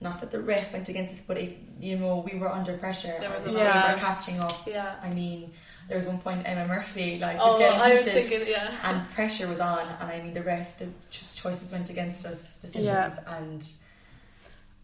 not 0.00 0.20
that 0.20 0.30
the 0.30 0.40
ref 0.40 0.72
went 0.72 0.88
against 0.88 1.12
us 1.12 1.20
but 1.22 1.36
it, 1.38 1.56
you 1.80 1.96
know 1.98 2.26
we 2.30 2.38
were 2.38 2.50
under 2.50 2.76
pressure. 2.76 3.16
There 3.20 3.30
was 3.30 3.54
and 3.54 3.62
a 3.62 3.88
we 3.88 3.92
were 3.94 3.98
catching 4.00 4.40
up. 4.40 4.66
Yeah. 4.66 4.94
I 5.02 5.10
mean 5.10 5.52
there 5.88 5.96
was 5.96 6.06
one 6.06 6.18
point 6.18 6.42
Emma 6.44 6.66
Murphy 6.66 7.18
like 7.20 7.36
Oh, 7.40 7.58
getting 7.58 7.80
I 7.80 7.90
was 7.90 8.02
thinking, 8.04 8.48
yeah. 8.48 8.72
and 8.82 9.08
pressure 9.10 9.46
was 9.46 9.60
on. 9.60 9.86
And 10.00 10.10
I 10.10 10.20
mean 10.22 10.34
the 10.34 10.42
ref 10.42 10.78
the 10.78 10.88
just 11.10 11.36
choices 11.38 11.70
went 11.70 11.90
against 11.90 12.26
us 12.26 12.56
decisions 12.58 13.18
and 13.28 13.62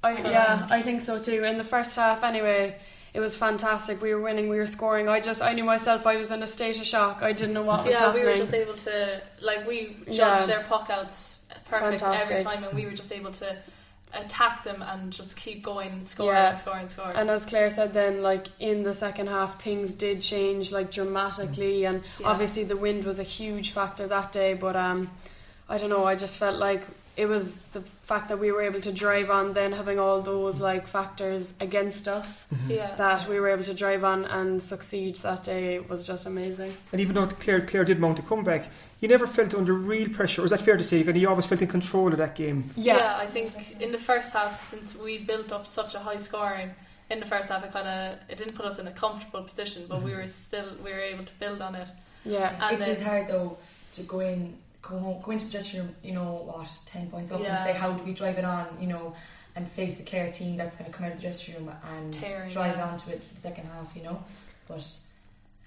I, 0.03 0.19
yeah, 0.31 0.67
I 0.71 0.83
think 0.83 1.01
so 1.01 1.19
too. 1.21 1.45
In 1.45 1.59
the 1.59 1.65
first 1.65 1.95
half, 1.97 2.25
anyway, 2.25 2.77
it 3.15 3.21
was 3.21 3.37
fantastic. 3.37 4.03
We 4.03 4.15
were 4.15 4.21
winning, 4.21 4.49
we 4.49 4.57
were 4.57 4.67
scoring. 4.67 5.09
I 5.09 5.21
just, 5.21 5.43
I 5.43 5.53
knew 5.53 5.65
myself, 5.65 6.07
I 6.07 6.17
was 6.17 6.31
in 6.31 6.43
a 6.43 6.47
state 6.47 6.81
of 6.81 6.87
shock. 6.87 7.23
I 7.23 7.33
didn't 7.33 7.55
know 7.55 7.63
what 7.63 7.85
was 7.85 7.93
yeah, 7.93 8.01
happening. 8.01 8.23
Yeah, 8.23 8.27
we 8.27 8.33
were 8.33 8.39
just 8.39 8.55
able 8.55 8.75
to 8.75 9.23
like 9.41 9.67
we 9.67 9.97
judged 10.07 10.17
Yeah. 10.17 10.47
their 10.47 10.63
puck 10.65 10.89
outs 10.91 11.37
perfect 11.67 12.03
every 12.03 12.43
time, 12.45 12.65
and 12.65 12.75
we 12.75 12.85
were 12.87 12.93
just 12.93 13.13
able 13.13 13.33
to 13.33 13.57
attack 14.15 14.63
them 14.63 14.83
and 14.83 15.11
just 15.11 15.37
keep 15.37 15.63
going, 15.63 16.05
scoring 16.05 16.37
Yeah. 16.37 16.51
and 16.51 16.59
scoring 16.59 16.81
and 16.83 16.91
scoring. 16.91 17.17
and 17.17 17.31
as 17.31 17.47
Claire 17.47 17.71
said, 17.71 17.95
then 17.95 18.23
like 18.23 18.49
in 18.61 18.83
the 18.83 18.93
second 18.93 19.29
half, 19.29 19.63
things 19.63 19.93
did 19.93 20.21
change 20.21 20.71
like 20.73 20.91
dramatically, 20.91 21.85
and 21.85 22.03
Yeah. 22.19 22.29
obviously 22.29 22.65
the 22.65 22.77
wind 22.77 23.05
was 23.05 23.19
a 23.19 23.23
huge 23.23 23.71
factor 23.71 24.07
that 24.09 24.33
day. 24.33 24.55
But 24.55 24.77
um, 24.77 25.11
I 25.69 25.79
don't 25.79 25.91
know. 25.91 26.05
I 26.05 26.15
just 26.15 26.37
felt 26.37 26.59
like 26.59 26.83
it 27.17 27.27
was 27.27 27.57
the 27.73 27.83
fact 28.13 28.29
that 28.29 28.39
we 28.39 28.53
were 28.53 28.63
able 28.63 28.81
to 28.81 28.93
drive 28.93 29.31
on, 29.31 29.55
then 29.55 29.73
having 29.73 29.99
all 29.99 30.21
those 30.21 30.61
like 30.61 30.87
factors 30.87 31.55
against 31.61 32.07
us, 32.09 32.47
mm-hmm. 32.53 32.73
yeah, 32.73 32.95
that 32.97 33.27
we 33.27 33.41
were 33.41 33.49
able 33.49 33.65
to 33.65 33.73
drive 33.73 34.05
on 34.05 34.27
and 34.27 34.63
succeed 34.63 35.17
that 35.17 35.45
day 35.45 35.79
was 35.79 36.07
just 36.07 36.27
amazing. 36.27 36.73
And 36.93 37.01
even 37.01 37.15
though 37.15 37.27
Clare, 37.27 37.63
Clare 37.63 37.85
did 37.85 37.99
mount 37.99 38.19
a 38.19 38.23
comeback, 38.23 38.69
you 39.01 39.09
never 39.09 39.27
felt 39.27 39.55
under 39.55 39.73
real 39.73 40.11
pressure. 40.11 40.43
Or 40.43 40.45
is 40.45 40.51
that 40.51 40.61
fair 40.61 40.77
to 40.77 40.85
say? 40.85 41.01
And 41.01 41.17
you 41.17 41.29
always 41.29 41.47
felt 41.47 41.63
in 41.63 41.69
control 41.69 42.09
of 42.13 42.19
that 42.19 42.35
game. 42.35 42.71
yeah. 42.77 43.17
I 43.19 43.27
think 43.27 43.81
in 43.81 43.93
the 43.93 43.99
first 44.11 44.33
half, 44.33 44.53
since 44.71 44.95
we 44.95 45.19
built 45.19 45.51
up 45.51 45.67
such 45.67 45.95
a 45.95 45.99
high 45.99 46.19
scoring. 46.19 46.71
In 47.11 47.21
the 47.21 47.27
first 47.27 47.49
half, 47.51 47.65
it 47.65 47.73
kind 47.73 47.89
of 47.89 48.19
it 48.29 48.37
didn't 48.39 48.55
put 48.55 48.67
us 48.67 48.79
in 48.79 48.87
a 48.87 48.93
comfortable 48.93 49.43
position, 49.43 49.81
but 49.89 50.03
we 50.03 50.11
mm-hmm. 50.11 50.21
were 50.21 50.27
still 50.27 50.69
we 50.85 50.91
were 50.93 51.07
able 51.13 51.25
to 51.25 51.35
build 51.43 51.61
on 51.61 51.75
it. 51.75 51.89
yeah. 52.25 52.69
And 52.69 52.81
it 52.81 52.89
is 52.89 52.99
then- 52.99 53.07
hard 53.07 53.29
though 53.29 53.59
to 53.93 54.03
go 54.03 54.21
in, 54.21 54.57
go 54.83 54.99
home, 54.99 55.23
go 55.23 55.31
into 55.31 55.47
the 55.47 55.53
dressing 55.53 55.81
room. 55.81 55.95
You 56.03 56.13
know 56.13 56.43
what, 56.45 56.69
ten 56.87 57.09
points 57.09 57.33
up, 57.33 57.41
and 57.41 57.59
say 57.61 57.73
how 57.73 57.93
do 57.93 58.03
we 58.05 58.13
drive 58.13 58.39
it 58.39 58.45
on? 58.45 58.67
You 58.81 58.89
know, 58.89 59.15
and 59.57 59.69
face 59.69 59.99
the 59.99 60.05
Clare 60.05 60.31
team 60.33 60.57
that's 60.57 60.77
going 60.77 60.91
to 60.91 60.97
come 60.97 61.07
out 61.07 61.13
of 61.13 61.19
the 61.19 61.23
dressing 61.23 61.55
room 61.55 61.71
and 61.97 62.13
Tearing, 62.15 62.51
drive 62.51 62.77
yeah. 62.77 62.89
onto 62.89 63.11
it 63.11 63.23
for 63.23 63.35
the 63.35 63.41
second 63.41 63.67
half. 63.67 63.93
You 63.97 64.03
know, 64.05 64.25
but 64.67 64.85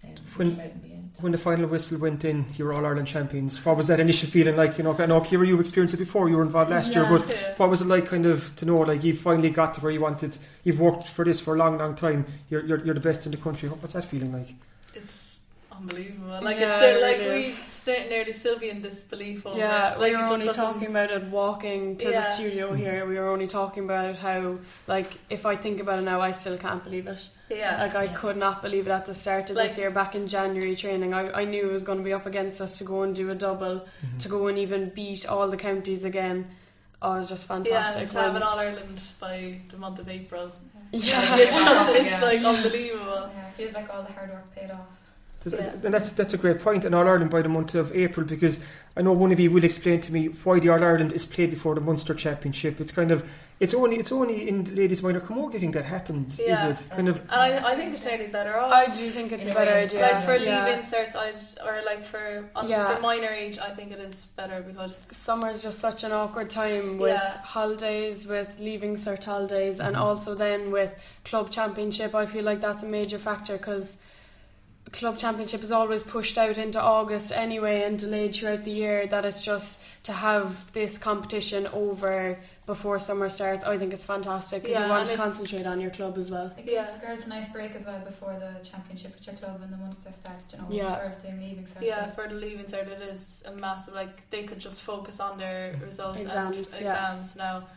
um, 0.03 0.09
When- 0.35 0.49
came 0.51 0.59
out 0.59 0.71
in 0.71 0.81
the 0.81 0.93
end. 0.95 1.01
When 1.21 1.31
the 1.31 1.37
final 1.37 1.67
whistle 1.67 1.97
went 1.99 2.25
in, 2.25 2.45
you 2.57 2.65
were 2.65 2.73
All 2.73 2.85
Ireland 2.85 3.07
champions. 3.07 3.63
What 3.63 3.77
was 3.77 3.87
that 3.87 4.01
initial 4.01 4.27
feeling 4.27 4.57
like? 4.57 4.77
You 4.77 4.83
know, 4.83 4.93
I 4.99 5.05
know 5.05 5.23
Ciara, 5.23 5.47
you've 5.47 5.61
experienced 5.61 5.93
it 5.95 5.99
before. 5.99 6.27
You 6.27 6.35
were 6.35 6.43
involved 6.43 6.71
last 6.71 6.93
year, 6.93 7.07
but 7.09 7.25
Yeah. 7.29 7.53
what 7.55 7.69
was 7.69 7.81
it 7.81 7.87
like, 7.87 8.05
kind 8.07 8.25
of, 8.25 8.53
to 8.57 8.65
know 8.65 8.79
like 8.79 9.01
you've 9.05 9.19
finally 9.19 9.49
got 9.49 9.75
to 9.75 9.81
where 9.81 9.93
you 9.93 10.01
wanted? 10.01 10.37
You've 10.65 10.79
worked 10.81 11.07
for 11.07 11.23
this 11.23 11.39
for 11.39 11.55
a 11.55 11.57
long, 11.57 11.77
long 11.77 11.95
time. 11.95 12.25
You're 12.49 12.65
you're, 12.65 12.83
you're 12.83 12.93
the 12.93 12.99
best 12.99 13.25
in 13.25 13.31
the 13.31 13.37
country. 13.37 13.69
What's 13.69 13.93
that 13.93 14.03
feeling 14.03 14.33
like? 14.33 14.55
It's 14.93 15.34
unbelievable. 15.77 16.39
Like 16.41 16.57
Yeah, 16.59 16.67
it's 16.67 16.77
still, 16.77 16.97
it 16.97 17.01
like 17.01 17.17
really 17.19 17.33
we 17.39 17.45
is. 17.45 17.57
sit 17.57 18.09
nearly 18.09 18.33
still 18.33 18.57
be 18.59 18.69
in 18.69 18.81
disbelief 18.81 19.45
over 19.45 19.57
Yeah, 19.57 19.93
it. 19.93 19.99
Like 19.99 20.11
we 20.13 20.17
were 20.17 20.23
only 20.25 20.49
talking 20.49 20.87
about 20.87 21.11
it 21.11 21.23
walking 21.25 21.97
to 21.97 22.11
the 22.11 22.21
studio 22.23 22.73
here. 22.73 23.05
We 23.05 23.17
were 23.17 23.29
only 23.29 23.47
talking 23.47 23.83
about 23.85 24.15
how, 24.17 24.57
like, 24.87 25.17
if 25.29 25.45
I 25.45 25.55
think 25.55 25.79
about 25.79 25.99
it 25.99 26.03
now, 26.03 26.21
I 26.21 26.31
still 26.31 26.57
can't 26.57 26.83
believe 26.83 27.07
it. 27.07 27.27
Yeah, 27.49 27.83
Like, 27.83 27.95
I 27.95 28.07
could 28.07 28.37
not 28.37 28.63
believe 28.63 28.87
it 28.87 28.91
at 28.91 29.05
the 29.05 29.13
start 29.13 29.51
of 29.51 29.55
this 29.55 29.77
year, 29.77 29.91
back 29.91 30.15
in 30.15 30.27
January 30.27 30.75
training. 30.75 31.13
I, 31.13 31.41
I 31.41 31.45
knew 31.45 31.69
it 31.69 31.71
was 31.71 31.83
going 31.83 31.99
to 31.99 32.03
be 32.03 32.11
up 32.13 32.25
against 32.25 32.59
us 32.59 32.79
to 32.79 32.83
go 32.83 33.03
and 33.03 33.13
do 33.15 33.29
a 33.29 33.35
double, 33.35 33.81
mm-hmm. 33.81 34.17
to 34.17 34.27
go 34.29 34.47
and 34.47 34.57
even 34.57 34.89
beat 34.89 35.27
all 35.27 35.47
the 35.47 35.57
counties 35.57 36.03
again. 36.03 36.47
oh, 37.03 37.13
it 37.13 37.17
was 37.17 37.29
just 37.29 37.47
fantastic. 37.47 38.01
and 38.03 38.11
to 38.11 38.17
have 38.17 38.33
when- 38.33 38.41
an 38.41 38.47
All 38.47 38.57
Ireland 38.57 38.99
by 39.19 39.59
the 39.69 39.77
month 39.77 39.99
of 39.99 40.09
April. 40.09 40.51
yeah, 40.91 41.35
It's, 41.37 41.55
just, 41.59 41.89
it's 41.91 42.05
Yeah. 42.05 42.21
like 42.23 42.41
unbelievable. 42.43 43.29
Yeah, 43.35 43.47
it 43.49 43.53
feels 43.57 43.73
like 43.75 43.93
all 43.93 44.01
the 44.01 44.13
hard 44.13 44.31
work 44.31 44.55
paid 44.55 44.71
off. 44.71 44.87
There's- 45.45 45.65
Yeah. 45.65 45.85
And 45.85 45.93
that's 45.93 46.09
that's 46.09 46.33
a 46.33 46.37
great 46.37 46.59
point 46.59 46.85
in 46.85 46.93
All 46.93 47.07
Ireland 47.07 47.29
by 47.29 47.41
the 47.41 47.49
month 47.49 47.75
of 47.75 47.95
April 47.95 48.25
because 48.25 48.59
I 48.97 49.01
know 49.01 49.11
one 49.13 49.31
of 49.31 49.39
you 49.39 49.51
will 49.51 49.63
explain 49.63 50.01
to 50.01 50.11
me 50.13 50.27
why 50.43 50.59
the 50.59 50.69
All 50.69 50.83
Ireland 50.83 51.13
is 51.13 51.25
played 51.25 51.51
before 51.51 51.75
the 51.75 51.81
Munster 51.81 52.13
Championship. 52.13 52.79
It's 52.81 52.91
kind 52.91 53.11
of 53.11 53.23
it's 53.59 53.73
only 53.73 53.97
it's 53.97 54.11
only 54.11 54.49
in 54.49 54.75
ladies 54.75 55.01
minor 55.03 55.21
camogie 55.21 55.59
thing 55.59 55.71
that 55.71 55.85
happens, 55.85 56.39
Yeah. 56.43 56.67
is 56.69 56.81
it? 56.81 56.89
Kind 56.89 57.07
of 57.07 57.21
And 57.21 57.31
I, 57.31 57.71
I 57.71 57.75
think 57.75 57.93
it's 57.93 58.03
nearly 58.03 58.27
better 58.27 58.57
off. 58.57 58.71
I 58.71 58.87
do 58.87 59.09
think 59.11 59.31
it's 59.31 59.45
a 59.45 59.51
a 59.51 59.53
better 59.53 59.71
way. 59.71 59.83
idea. 59.83 60.01
like 60.01 60.25
for 60.25 60.35
yeah. 60.35 60.65
leave 60.65 60.77
inserts, 60.79 61.15
I'd, 61.15 61.35
or 61.65 61.77
like 61.85 62.03
for 62.03 62.49
on, 62.55 62.67
Yeah. 62.67 62.95
for 62.95 63.01
minor 63.01 63.29
age, 63.29 63.57
I 63.59 63.69
think 63.69 63.91
it 63.91 63.99
is 63.99 64.25
better 64.35 64.61
because 64.61 64.99
summer 65.11 65.49
is 65.51 65.61
just 65.63 65.79
such 65.79 66.03
an 66.03 66.11
awkward 66.11 66.49
time 66.49 66.97
with 66.97 67.11
Yeah. 67.21 67.37
holidays, 67.43 68.27
with 68.27 68.59
leaving 68.59 68.95
cert 68.95 69.23
holidays, 69.23 69.79
and 69.79 69.95
Mhm. 69.95 70.01
also 70.01 70.33
then 70.35 70.71
with 70.71 70.91
club 71.23 71.49
championship. 71.51 72.13
I 72.15 72.25
feel 72.25 72.43
like 72.43 72.59
that's 72.61 72.83
a 72.83 72.87
major 72.87 73.17
factor 73.19 73.57
because 73.57 73.97
club 74.91 75.17
championship 75.17 75.61
is 75.63 75.71
always 75.71 76.03
pushed 76.03 76.37
out 76.37 76.57
into 76.57 76.81
August 76.81 77.31
anyway 77.31 77.83
and 77.83 77.97
delayed 77.99 78.33
throughout 78.35 78.63
the 78.63 78.71
year. 78.71 79.07
That 79.07 79.25
it's 79.25 79.41
just 79.41 79.83
to 80.03 80.13
have 80.13 80.71
this 80.73 80.97
competition 80.97 81.67
over 81.67 82.39
before 82.65 82.99
summer 82.99 83.29
starts. 83.29 83.65
I 83.65 83.77
think 83.77 83.93
it's 83.93 84.03
fantastic 84.03 84.61
because 84.63 84.77
Yeah, 84.77 84.85
you 84.85 84.91
want 84.91 85.07
to 85.07 85.13
it- 85.13 85.17
concentrate 85.17 85.65
on 85.65 85.81
your 85.81 85.91
club 85.91 86.17
as 86.17 86.31
well. 86.31 86.47
It 86.57 86.65
gives 86.65 86.71
Yeah. 86.87 86.91
the 86.91 87.05
girls 87.05 87.25
a 87.25 87.29
nice 87.29 87.49
break 87.49 87.75
as 87.75 87.85
well 87.85 87.99
before 87.99 88.37
the 88.39 88.63
championship 88.67 89.15
at 89.19 89.25
your 89.27 89.35
club 89.35 89.59
and 89.63 89.71
the 89.73 89.77
Munster 89.77 90.11
starts. 90.11 90.45
You 90.53 90.59
know, 90.59 90.67
Yeah. 90.69 90.99
girls 90.99 91.17
doing 91.21 91.39
leaving 91.41 91.65
cert. 91.65 91.81
yeah, 91.81 92.11
for 92.11 92.27
the 92.27 92.35
leaving 92.35 92.61
insert, 92.61 92.87
it 92.87 93.01
is 93.01 93.43
a 93.47 93.51
massive. 93.51 93.93
Like 93.93 94.29
they 94.29 94.43
could 94.43 94.59
just 94.59 94.81
focus 94.81 95.19
on 95.19 95.37
their 95.37 95.75
results 95.83 96.21
Exams, 96.21 96.57
and 96.73 96.81
yeah. 96.85 96.91
exams 97.11 97.35
now 97.35 97.67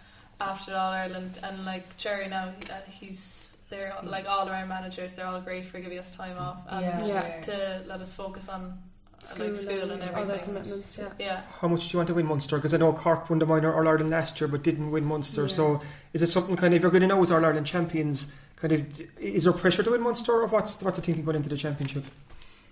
after 0.41 0.75
All 0.77 0.93
Ireland, 0.93 1.39
and 1.43 1.65
like 1.65 1.97
Jerry 1.97 2.29
now, 2.29 2.51
he- 2.59 2.71
uh, 2.71 2.77
he's 2.87 3.48
they're 3.71 3.95
like 4.03 4.29
all 4.29 4.49
around 4.49 4.69
managers. 4.69 5.15
They're 5.15 5.27
all 5.27 5.41
great 5.41 5.67
for 5.67 5.79
giving 5.81 5.99
us 5.99 6.15
time 6.15 6.37
off 6.39 6.63
and 6.71 6.85
Yeah. 6.85 7.07
Yeah. 7.07 7.41
to 7.43 7.83
let 7.87 8.01
us 8.01 8.15
focus 8.15 8.49
on 8.49 8.79
School, 9.23 9.49
like 9.49 9.57
school 9.57 9.73
and 9.81 9.91
and 9.91 10.03
everything. 10.03 10.15
other 10.31 10.39
commitments. 10.39 10.97
Yeah. 10.97 11.09
Yeah. 11.19 11.41
how 11.61 11.67
much 11.69 11.89
do 11.89 11.93
you 11.95 11.99
want 11.99 12.07
to 12.09 12.15
win 12.15 12.27
Munster? 12.27 12.57
Because 12.57 12.73
I 12.73 12.77
know 12.77 12.93
Cork 12.93 13.29
won 13.29 13.41
the 13.41 13.47
minor 13.47 13.75
All 13.75 13.89
Ireland 13.89 14.11
last 14.11 14.41
year 14.41 14.47
but 14.49 14.63
didn't 14.63 14.91
win 14.93 15.05
Munster. 15.05 15.43
Yeah. 15.43 15.49
So 15.49 15.81
is 16.13 16.23
it 16.23 16.29
something 16.29 16.57
kind 16.57 16.73
of 16.73 16.77
if 16.77 16.83
you're 16.83 16.91
going 16.93 17.01
to 17.03 17.09
know 17.09 17.21
as 17.23 17.33
All 17.33 17.45
Ireland 17.45 17.67
champions? 17.67 18.33
Kind 18.57 18.73
of, 18.73 19.01
is 19.21 19.45
there 19.45 19.53
pressure 19.53 19.83
to 19.85 19.91
win 19.91 20.01
Munster, 20.03 20.33
or 20.33 20.47
what's 20.47 20.83
what's 20.83 20.97
the 20.99 21.03
thinking 21.03 21.25
going 21.25 21.37
into 21.37 21.49
the 21.49 21.57
championship? 21.57 22.05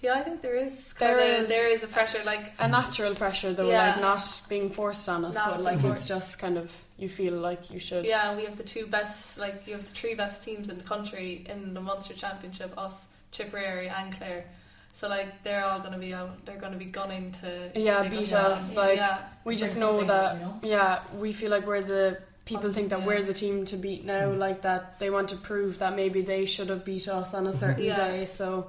Yeah, 0.02 0.14
I 0.14 0.22
think 0.22 0.42
there 0.42 0.54
is 0.56 0.92
There 0.94 1.16
kinda, 1.18 1.42
is. 1.42 1.48
there 1.48 1.68
is 1.68 1.82
a 1.82 1.86
pressure 1.86 2.22
like 2.24 2.52
a 2.58 2.68
natural 2.68 3.14
pressure 3.14 3.52
though, 3.52 3.68
Yeah. 3.70 3.86
like 3.92 4.00
not 4.00 4.42
being 4.48 4.68
forced 4.70 5.08
on 5.08 5.24
us, 5.24 5.34
Not 5.34 5.50
but 5.52 5.62
like 5.62 5.80
forced. 5.80 5.96
it's 6.02 6.08
just 6.08 6.38
kind 6.38 6.58
of 6.58 6.70
you 6.98 7.08
feel 7.08 7.34
like 7.34 7.70
you 7.70 7.78
should. 7.78 8.04
Yeah, 8.04 8.34
we 8.36 8.44
have 8.44 8.56
the 8.56 8.62
two 8.62 8.86
best, 8.86 9.38
like 9.38 9.66
you 9.66 9.74
have 9.74 9.84
the 9.84 9.94
three 9.94 10.14
best 10.14 10.42
teams 10.44 10.68
in 10.68 10.76
the 10.78 10.84
country 10.84 11.44
in 11.48 11.74
the 11.74 11.80
Munster 11.80 12.14
Championship: 12.14 12.72
us, 12.78 13.06
Tipperary, 13.32 13.88
and 13.88 14.12
Clare. 14.16 14.44
So 14.92 15.08
like 15.08 15.42
they're 15.42 15.64
all 15.64 15.80
going 15.80 15.92
to 15.92 15.98
be 15.98 16.14
out. 16.14 16.44
They're 16.46 16.56
going 16.58 16.72
to 16.72 16.78
be 16.78 16.86
gunning 16.86 17.32
to 17.42 17.70
Yeah, 17.74 18.02
take 18.02 18.12
beat 18.12 18.30
down. 18.30 18.52
us, 18.52 18.76
like, 18.76 18.96
yeah, 18.96 19.18
we 19.44 19.54
Bring 19.54 19.58
just 19.58 19.78
know 19.78 20.02
that. 20.04 20.34
you 20.36 20.40
know? 20.40 20.60
Yeah, 20.62 21.00
we 21.18 21.32
feel 21.34 21.50
like 21.50 21.66
we're 21.66 21.82
the 21.82 22.18
people 22.46 22.70
think 22.70 22.88
that 22.90 23.00
Yeah. 23.00 23.06
we're 23.06 23.22
the 23.22 23.34
team 23.34 23.66
to 23.66 23.76
beat 23.76 24.04
now. 24.06 24.28
Mm. 24.30 24.38
Like 24.38 24.62
that, 24.62 24.98
they 24.98 25.10
want 25.10 25.28
to 25.30 25.36
prove 25.36 25.80
that 25.80 25.94
maybe 25.96 26.22
they 26.22 26.46
should 26.46 26.68
have 26.70 26.84
beat 26.84 27.08
us 27.08 27.34
on 27.34 27.46
a 27.46 27.52
certain 27.52 27.84
Yeah. 27.84 27.96
day. 27.96 28.24
So, 28.24 28.68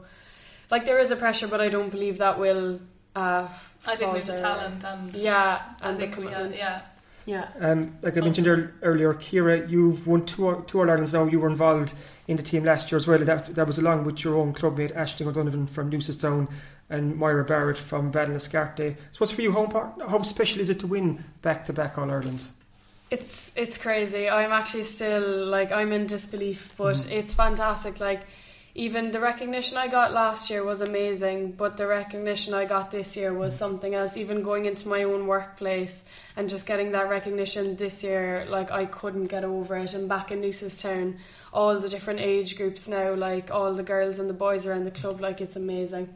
like 0.69 0.85
there 0.85 0.99
is 0.99 1.11
a 1.11 1.15
pressure, 1.15 1.47
but 1.47 1.61
I 1.61 1.69
don't 1.69 1.89
believe 1.89 2.17
that 2.19 2.39
will. 2.39 2.79
Uh, 3.15 3.47
I 3.85 3.95
think 3.95 4.13
we 4.13 4.19
have 4.19 4.27
the 4.27 4.37
talent 4.37 4.83
and 4.83 5.15
Yeah, 5.15 5.61
and 5.81 5.95
the 5.97 6.01
think 6.01 6.17
we 6.17 6.25
have, 6.25 6.33
commitment. 6.33 6.57
yeah, 6.59 6.81
yeah. 7.25 7.47
Um, 7.59 7.97
like 8.01 8.15
I 8.17 8.21
mentioned 8.21 8.45
ear- 8.47 8.73
earlier, 8.83 9.13
Ciara, 9.15 9.67
you've 9.67 10.05
won 10.05 10.25
two, 10.25 10.63
two 10.67 10.79
All 10.79 10.89
Irelands 10.89 11.13
now. 11.13 11.25
You 11.25 11.39
were 11.39 11.49
involved 11.49 11.93
in 12.27 12.37
the 12.37 12.43
team 12.43 12.63
last 12.63 12.91
year 12.91 12.97
as 12.97 13.07
well. 13.07 13.17
And 13.19 13.27
that, 13.27 13.45
that 13.55 13.65
was 13.65 13.79
along 13.79 14.03
with 14.03 14.23
your 14.23 14.35
own 14.35 14.53
clubmate, 14.53 14.95
Ashton 14.95 15.27
O'Donovan 15.27 15.65
from 15.67 15.89
Newcestown 15.89 16.47
and 16.89 17.15
Moira 17.15 17.43
Barrett 17.43 17.77
from 17.77 18.11
Ballinascarthy. 18.11 18.95
So, 19.11 19.17
what's 19.17 19.31
for 19.31 19.41
you, 19.41 19.51
how, 19.51 19.65
impor- 19.65 20.09
how 20.09 20.21
special 20.21 20.59
is 20.61 20.69
it 20.69 20.79
to 20.81 20.87
win 20.87 21.23
back 21.41 21.65
to 21.65 21.73
back 21.73 21.97
All 21.97 22.07
Irelands? 22.11 22.51
It's 23.09 23.51
it's 23.55 23.77
crazy. 23.77 24.29
I'm 24.29 24.51
actually 24.51 24.83
still 24.83 25.45
like 25.45 25.71
I'm 25.71 25.91
in 25.93 26.07
disbelief, 26.07 26.73
but 26.77 27.05
it's 27.09 27.33
fantastic. 27.33 27.99
Like 28.01 28.23
even 28.77 29.11
the 29.11 29.19
recognition 29.19 29.75
I 29.75 29.87
got 29.87 30.13
last 30.13 30.51
year 30.51 30.63
was 30.63 30.81
amazing, 30.81 31.53
but 31.53 31.77
the 31.77 31.87
recognition 31.87 32.53
I 32.53 32.65
got 32.65 32.91
this 32.91 33.17
year 33.17 33.33
was 33.33 33.57
something 33.57 33.95
else. 33.95 34.15
Even 34.15 34.43
going 34.43 34.65
into 34.65 34.87
my 34.87 35.01
own 35.01 35.25
workplace 35.25 36.05
and 36.35 36.47
just 36.47 36.67
getting 36.67 36.91
that 36.91 37.09
recognition 37.09 37.75
this 37.75 38.03
year, 38.03 38.45
like 38.47 38.69
I 38.69 38.85
couldn't 38.85 39.25
get 39.25 39.43
over 39.43 39.75
it. 39.77 39.95
And 39.95 40.07
back 40.07 40.31
in 40.31 40.41
Newcestown, 40.41 41.17
all 41.51 41.79
the 41.79 41.89
different 41.89 42.19
age 42.19 42.55
groups 42.55 42.87
now, 42.87 43.15
like 43.15 43.49
all 43.49 43.73
the 43.73 43.81
girls 43.81 44.19
and 44.19 44.29
the 44.29 44.35
boys 44.35 44.67
around 44.67 44.85
the 44.85 44.91
club, 44.91 45.21
like 45.21 45.41
it's 45.41 45.55
amazing. 45.55 46.07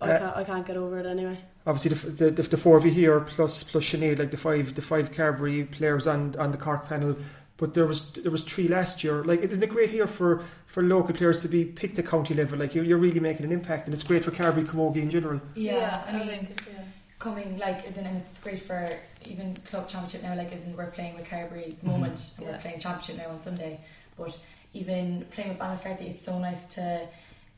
I 0.00 0.10
Uh, 0.10 0.18
can't 0.18 0.36
I 0.36 0.44
can't 0.44 0.66
get 0.66 0.76
over 0.76 0.98
it 0.98 1.06
anyway. 1.06 1.38
Obviously, 1.64 1.94
the, 1.94 2.10
the, 2.10 2.30
the, 2.32 2.42
the 2.42 2.56
four 2.56 2.76
of 2.76 2.84
you 2.84 2.90
here 2.90 3.20
plus 3.20 3.62
plus 3.62 3.84
Sinead, 3.84 4.18
like 4.18 4.32
the 4.32 4.36
five 4.36 4.74
the 4.74 4.82
five 4.82 5.12
Carbery 5.12 5.70
players 5.70 6.08
on, 6.08 6.34
on 6.40 6.50
the 6.50 6.58
Cork 6.58 6.88
panel. 6.88 7.14
But 7.56 7.74
there 7.74 7.86
was 7.86 8.10
there 8.12 8.32
was 8.32 8.42
three 8.42 8.66
last 8.68 9.04
year. 9.04 9.22
Like, 9.22 9.40
isn't 9.42 9.62
it 9.62 9.70
great 9.70 9.90
here 9.90 10.08
for, 10.08 10.42
for 10.66 10.82
local 10.82 11.14
players 11.14 11.42
to 11.42 11.48
be 11.48 11.64
picked 11.64 11.98
at 12.00 12.06
county 12.06 12.34
level? 12.34 12.58
Like, 12.58 12.74
you're, 12.74 12.84
you're 12.84 12.98
really 12.98 13.20
making 13.20 13.46
an 13.46 13.52
impact, 13.52 13.86
and 13.86 13.94
it's 13.94 14.02
great 14.02 14.24
for 14.24 14.32
Carbery 14.32 14.66
Camogie 14.66 14.96
in 15.02 15.10
general. 15.10 15.40
Yeah, 15.54 16.02
I 16.08 16.12
mean, 16.12 16.26
think 16.26 16.64
yeah. 16.72 16.82
coming 17.20 17.56
like 17.58 17.86
isn't 17.86 18.04
and 18.04 18.16
it's 18.18 18.40
great 18.40 18.58
for 18.60 18.90
even 19.26 19.54
club 19.68 19.88
championship 19.88 20.22
now 20.22 20.34
like 20.36 20.52
isn't 20.52 20.76
we're 20.76 20.90
playing 20.90 21.14
with 21.14 21.24
Carbery 21.26 21.68
at 21.70 21.80
the 21.80 21.86
Mhm. 21.86 21.92
moment 21.92 22.32
and 22.38 22.46
Yeah. 22.46 22.52
we're 22.52 22.58
playing 22.58 22.80
championship 22.80 23.16
now 23.16 23.30
on 23.30 23.40
Sunday 23.40 23.80
but 24.18 24.38
even 24.74 25.24
playing 25.30 25.50
with 25.50 25.58
Banascarthy 25.58 26.10
it's 26.10 26.20
so 26.22 26.38
nice 26.38 26.66
to 26.74 27.08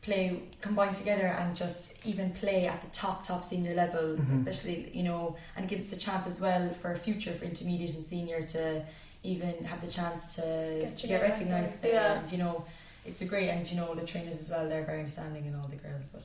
play 0.02 0.40
combine 0.60 0.92
together 0.92 1.26
and 1.26 1.56
just 1.56 1.94
even 2.06 2.30
play 2.30 2.66
at 2.68 2.80
the 2.82 2.86
top 2.88 3.26
top 3.26 3.44
senior 3.44 3.74
level 3.74 4.14
Mhm. 4.16 4.34
especially 4.38 4.88
you 4.94 5.02
know 5.02 5.34
and 5.56 5.64
it 5.64 5.68
gives 5.68 5.90
us 5.92 5.98
a 5.98 6.00
chance 6.00 6.28
as 6.28 6.40
well 6.40 6.68
for 6.74 6.92
a 6.92 6.96
future 6.96 7.32
for 7.32 7.44
intermediate 7.44 7.94
and 7.96 8.04
senior 8.04 8.42
to 8.42 8.84
even 9.32 9.64
have 9.64 9.80
the 9.86 9.92
chance 9.98 10.34
to 10.36 10.42
Get 10.80 10.96
get, 10.96 11.10
your 11.10 11.18
name 11.18 11.24
out 11.24 11.30
recognised 11.32 11.82
there. 11.82 11.92
there 11.92 12.00
Yeah. 12.14 12.20
and 12.20 12.32
you 12.32 12.38
know 12.38 12.64
it's 13.08 13.20
a 13.22 13.28
great 13.32 13.48
and 13.54 13.64
you 13.70 13.76
know 13.80 13.94
the 13.94 14.06
trainers 14.12 14.38
as 14.44 14.48
well 14.50 14.64
they're 14.68 14.84
very 14.84 14.98
understanding 15.04 15.44
and 15.48 15.54
all 15.56 15.68
the 15.68 15.80
girls 15.86 16.06
but 16.14 16.22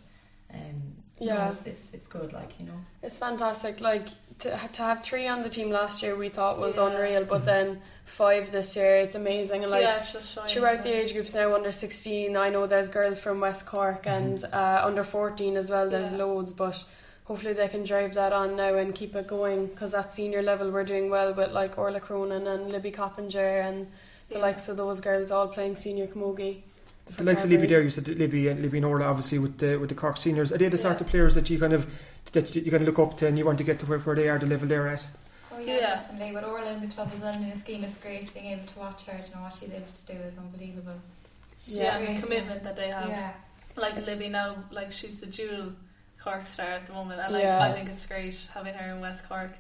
um 0.54 0.78
Yeah. 1.20 1.36
yeah 1.36 1.50
it's, 1.50 1.64
it's 1.72 1.86
it's 1.98 2.08
good 2.18 2.30
like 2.40 2.52
you 2.60 2.66
know 2.70 2.80
It's 3.06 3.18
fantastic. 3.28 3.74
Like 3.92 4.08
to 4.44 4.50
to 4.78 4.82
have 4.90 5.00
three 5.10 5.28
on 5.34 5.40
the 5.46 5.50
team 5.58 5.70
last 5.82 5.96
year, 6.04 6.16
we 6.24 6.30
thought 6.38 6.56
was 6.68 6.76
Yeah. 6.78 6.88
unreal, 6.88 7.24
but 7.34 7.42
then 7.54 7.68
five 8.06 8.44
this 8.58 8.70
year, 8.80 8.94
it's 9.06 9.16
amazing. 9.24 9.60
And 9.64 9.72
like 9.76 9.84
yeah, 9.88 10.02
it's 10.02 10.12
just 10.18 10.28
showing 10.34 10.48
throughout 10.52 10.82
the 10.86 10.92
age 11.00 11.12
groups 11.16 11.34
now, 11.40 11.48
under 11.60 11.72
sixteen, 11.84 12.30
I 12.46 12.48
know 12.54 12.64
there's 12.74 12.90
girls 13.00 13.18
from 13.26 13.36
West 13.48 13.64
Cork 13.74 14.04
and 14.18 14.38
uh, 14.62 14.80
under 14.90 15.04
fourteen 15.16 15.54
as 15.62 15.68
well. 15.74 15.88
There's 15.94 16.12
Yeah. 16.14 16.24
loads, 16.26 16.52
but 16.64 16.78
hopefully 17.26 17.54
they 17.54 17.68
can 17.68 17.84
drive 17.84 18.14
that 18.16 18.34
on 18.34 18.56
now 18.56 18.76
and 18.76 18.94
keep 18.96 19.16
it 19.16 19.28
going 19.28 19.68
because 19.68 19.94
at 19.94 20.14
senior 20.14 20.42
level 20.42 20.72
we're 20.72 20.84
doing 20.84 21.10
well 21.10 21.34
with 21.34 21.52
like 21.52 21.78
Orla 21.78 22.00
Cronin 22.00 22.48
and 22.48 22.72
Libby 22.72 22.92
Coppinger 22.92 23.60
and 23.62 23.88
the 24.30 24.36
Yeah. 24.38 24.42
likes 24.42 24.68
of 24.70 24.78
those 24.78 25.00
girls 25.02 25.32
all 25.32 25.48
playing 25.48 25.76
senior 25.76 26.08
camogie. 26.08 26.62
The 27.18 27.24
likes 27.24 27.44
of 27.44 27.50
Libby 27.50 27.68
there, 27.68 27.82
you 27.82 27.90
said 27.90 28.08
Libby 28.08 28.48
and 28.48 28.62
Libby 28.62 28.78
and 28.78 28.86
Orla, 28.86 29.06
obviously 29.06 29.40
with 29.40 29.58
the 29.58 29.78
with 29.78 29.90
the 29.90 29.96
Cork 29.96 30.18
seniors. 30.18 30.52
Are 30.54 30.58
they 30.58 30.70
the 30.70 30.78
sort 30.78 31.02
of 31.02 31.08
players 31.08 31.36
that 31.36 31.50
you 31.50 31.60
kind 31.60 31.74
of 31.74 31.88
that 32.32 32.56
you 32.56 32.72
kind 32.72 32.88
of 32.88 32.88
look 32.88 33.00
up 33.00 33.18
to 33.18 33.28
and 33.28 33.38
you 33.38 33.46
want 33.46 33.58
to 33.58 33.64
get 33.64 33.80
to 33.80 33.86
where, 33.86 34.00
where 34.00 34.16
they 34.16 34.30
are, 34.30 34.38
the 34.40 34.46
level 34.46 34.68
they're 34.68 34.88
at? 34.88 35.06
Oh 35.54 35.60
yeah, 35.60 35.76
Yeah. 35.78 35.80
definitely. 35.96 36.36
With 36.36 36.44
Orla 36.46 36.72
in 36.72 36.82
the 36.88 36.94
club 36.94 37.12
as 37.14 37.22
well 37.22 37.34
in 37.36 37.50
the 37.50 37.58
scheme, 37.60 37.84
it's 37.84 37.98
great 37.98 38.34
being 38.34 38.46
able 38.48 38.66
to 38.68 38.80
watch 38.80 39.04
her. 39.08 39.18
You 39.28 39.36
know 39.36 39.42
what 39.42 39.56
she's 39.56 39.70
able 39.72 39.92
to 39.94 40.14
do 40.14 40.20
is 40.28 40.38
unbelievable. 40.38 41.00
yeah, 41.66 41.98
and 41.98 42.18
the 42.18 42.22
commitment 42.22 42.64
that 42.64 42.76
they 42.76 42.88
have. 42.90 43.10
Yeah, 43.10 43.34
Like 43.76 43.92
It's- 43.94 44.08
Libby 44.08 44.30
now, 44.30 44.56
like 44.72 44.92
she's 44.92 45.20
the 45.20 45.26
dual 45.28 45.74
Cork 46.24 46.46
star 46.46 46.68
at 46.68 46.86
the 46.86 46.94
moment, 46.94 47.20
and 47.20 47.34
like 47.34 47.44
Yeah. 47.44 47.64
I 47.64 47.72
think 47.72 47.90
it's 47.90 48.06
great 48.06 48.48
having 48.54 48.74
her 48.74 48.94
in 48.94 49.02
West 49.02 49.28
Cork, 49.28 49.54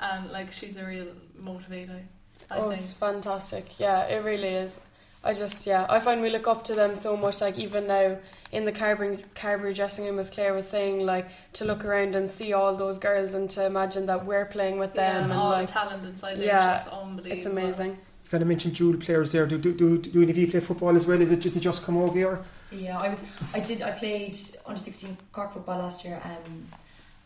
and 0.00 0.30
like 0.30 0.52
she's 0.52 0.76
a 0.76 0.84
real 0.84 1.08
motivator. 1.40 2.02
I 2.50 2.58
oh, 2.58 2.70
think. 2.70 2.80
it's 2.80 2.92
fantastic. 2.92 3.78
Yeah, 3.78 4.04
it 4.04 4.24
really 4.24 4.48
is. 4.48 4.80
I 5.24 5.32
just, 5.32 5.66
yeah, 5.66 5.86
I 5.88 5.98
find 5.98 6.20
we 6.20 6.30
look 6.30 6.46
up 6.46 6.62
to 6.64 6.74
them 6.76 6.94
so 6.94 7.16
much. 7.16 7.40
Like, 7.40 7.58
even 7.58 7.88
now 7.88 8.18
in 8.52 8.64
the 8.64 8.70
Carbery, 8.70 9.24
Carbery 9.34 9.74
dressing 9.74 10.04
room, 10.04 10.20
as 10.20 10.30
Claire 10.30 10.54
was 10.54 10.68
saying, 10.68 11.04
like, 11.04 11.28
to 11.54 11.64
look 11.64 11.84
around 11.84 12.14
and 12.14 12.30
see 12.30 12.52
all 12.52 12.76
those 12.76 12.98
girls 12.98 13.34
and 13.34 13.50
to 13.50 13.66
imagine 13.66 14.06
that 14.06 14.24
we're 14.24 14.44
playing 14.44 14.78
with 14.78 14.94
yeah, 14.94 15.14
them. 15.14 15.22
and 15.24 15.32
and, 15.32 15.40
all 15.40 15.50
like, 15.50 15.66
the 15.66 15.72
talent 15.72 16.04
inside 16.04 16.38
there 16.38 16.46
yeah, 16.46 16.76
is 16.76 16.84
just 16.84 16.94
unbelievable. 16.94 17.36
it's 17.36 17.46
amazing. 17.46 17.90
You 17.90 18.30
kind 18.30 18.42
of 18.42 18.48
mentioned 18.48 18.76
dual 18.76 18.96
players 18.98 19.32
there. 19.32 19.46
Do 19.46 19.58
do 19.58 19.72
do, 19.74 19.98
do 19.98 20.22
any 20.22 20.30
of 20.30 20.38
you 20.38 20.48
play 20.48 20.60
football 20.60 20.94
as 20.94 21.06
well? 21.06 21.20
Is 21.20 21.32
it 21.32 21.40
just, 21.40 21.60
just 21.60 21.82
Camogie 21.82 22.24
or? 22.24 22.44
Yeah, 22.70 22.98
I 22.98 23.08
was. 23.08 23.22
I 23.54 23.60
did. 23.60 23.82
I 23.82 23.92
played 23.92 24.36
under 24.66 24.80
sixteen 24.80 25.16
Cork 25.32 25.52
football 25.52 25.78
last 25.78 26.04
year, 26.04 26.20
um, 26.24 26.66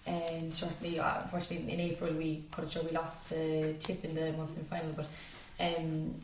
and 0.06 0.54
shortly, 0.54 0.98
uh, 1.00 1.22
unfortunately, 1.22 1.72
in 1.72 1.80
April 1.80 2.12
we 2.12 2.44
cut 2.50 2.64
it 2.64 2.72
short. 2.72 2.86
We 2.86 2.92
lost 2.92 3.28
to 3.28 3.74
Tip 3.74 4.04
in 4.04 4.14
the 4.14 4.32
Munster 4.32 4.62
final, 4.64 4.92
but 4.94 5.06
um, 5.58 6.14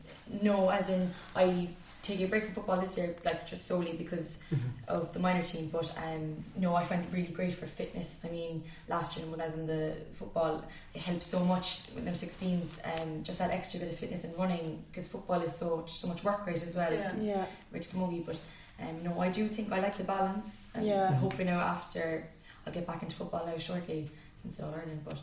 no, 0.42 0.68
as 0.70 0.88
in 0.88 1.10
I 1.34 1.68
take 2.02 2.20
a 2.20 2.26
break 2.26 2.44
from 2.44 2.54
football 2.54 2.76
this 2.78 2.96
year, 2.96 3.16
like 3.24 3.46
just 3.48 3.66
solely 3.66 3.92
because 3.92 4.40
of 4.86 5.12
the 5.12 5.18
minor 5.18 5.42
team. 5.42 5.68
But 5.72 5.92
um, 5.96 6.44
no, 6.56 6.74
I 6.74 6.84
find 6.84 7.02
it 7.02 7.08
really 7.12 7.28
great 7.32 7.54
for 7.54 7.66
fitness. 7.66 8.20
I 8.24 8.28
mean, 8.28 8.62
last 8.88 9.16
year 9.16 9.26
when 9.26 9.40
I 9.40 9.46
was 9.46 9.54
in 9.54 9.66
the 9.66 9.96
football, 10.12 10.64
it 10.94 11.00
helped 11.00 11.22
so 11.24 11.44
much 11.44 11.80
with 11.94 12.04
them 12.04 12.14
16s. 12.14 13.00
Um, 13.00 13.24
just 13.24 13.38
that 13.38 13.50
extra 13.50 13.80
bit 13.80 13.90
of 13.90 13.96
fitness 13.96 14.24
and 14.24 14.36
running 14.38 14.84
because 14.90 15.08
football 15.08 15.40
is 15.40 15.56
so 15.56 15.84
so 15.88 16.06
much 16.06 16.22
work 16.22 16.46
rate 16.46 16.62
as 16.62 16.76
well. 16.76 16.92
Yeah. 16.92 17.12
Yeah. 17.20 17.46
Rich 17.72 17.90
Camogie, 17.90 18.24
but 18.24 18.36
um, 18.80 19.02
no, 19.02 19.20
I 19.20 19.28
do 19.30 19.48
think 19.48 19.72
I 19.72 19.80
like 19.80 19.96
the 19.96 20.04
balance. 20.04 20.68
Um, 20.74 20.82
Yeah. 20.82 21.12
Hopefully 21.14 21.44
now 21.44 21.60
after 21.60 22.28
I'll 22.66 22.72
get 22.72 22.86
back 22.86 23.02
into 23.02 23.14
football 23.16 23.46
now 23.46 23.56
shortly 23.58 24.10
since 24.36 24.60
All 24.60 24.74
Ireland, 24.74 25.02
but. 25.04 25.18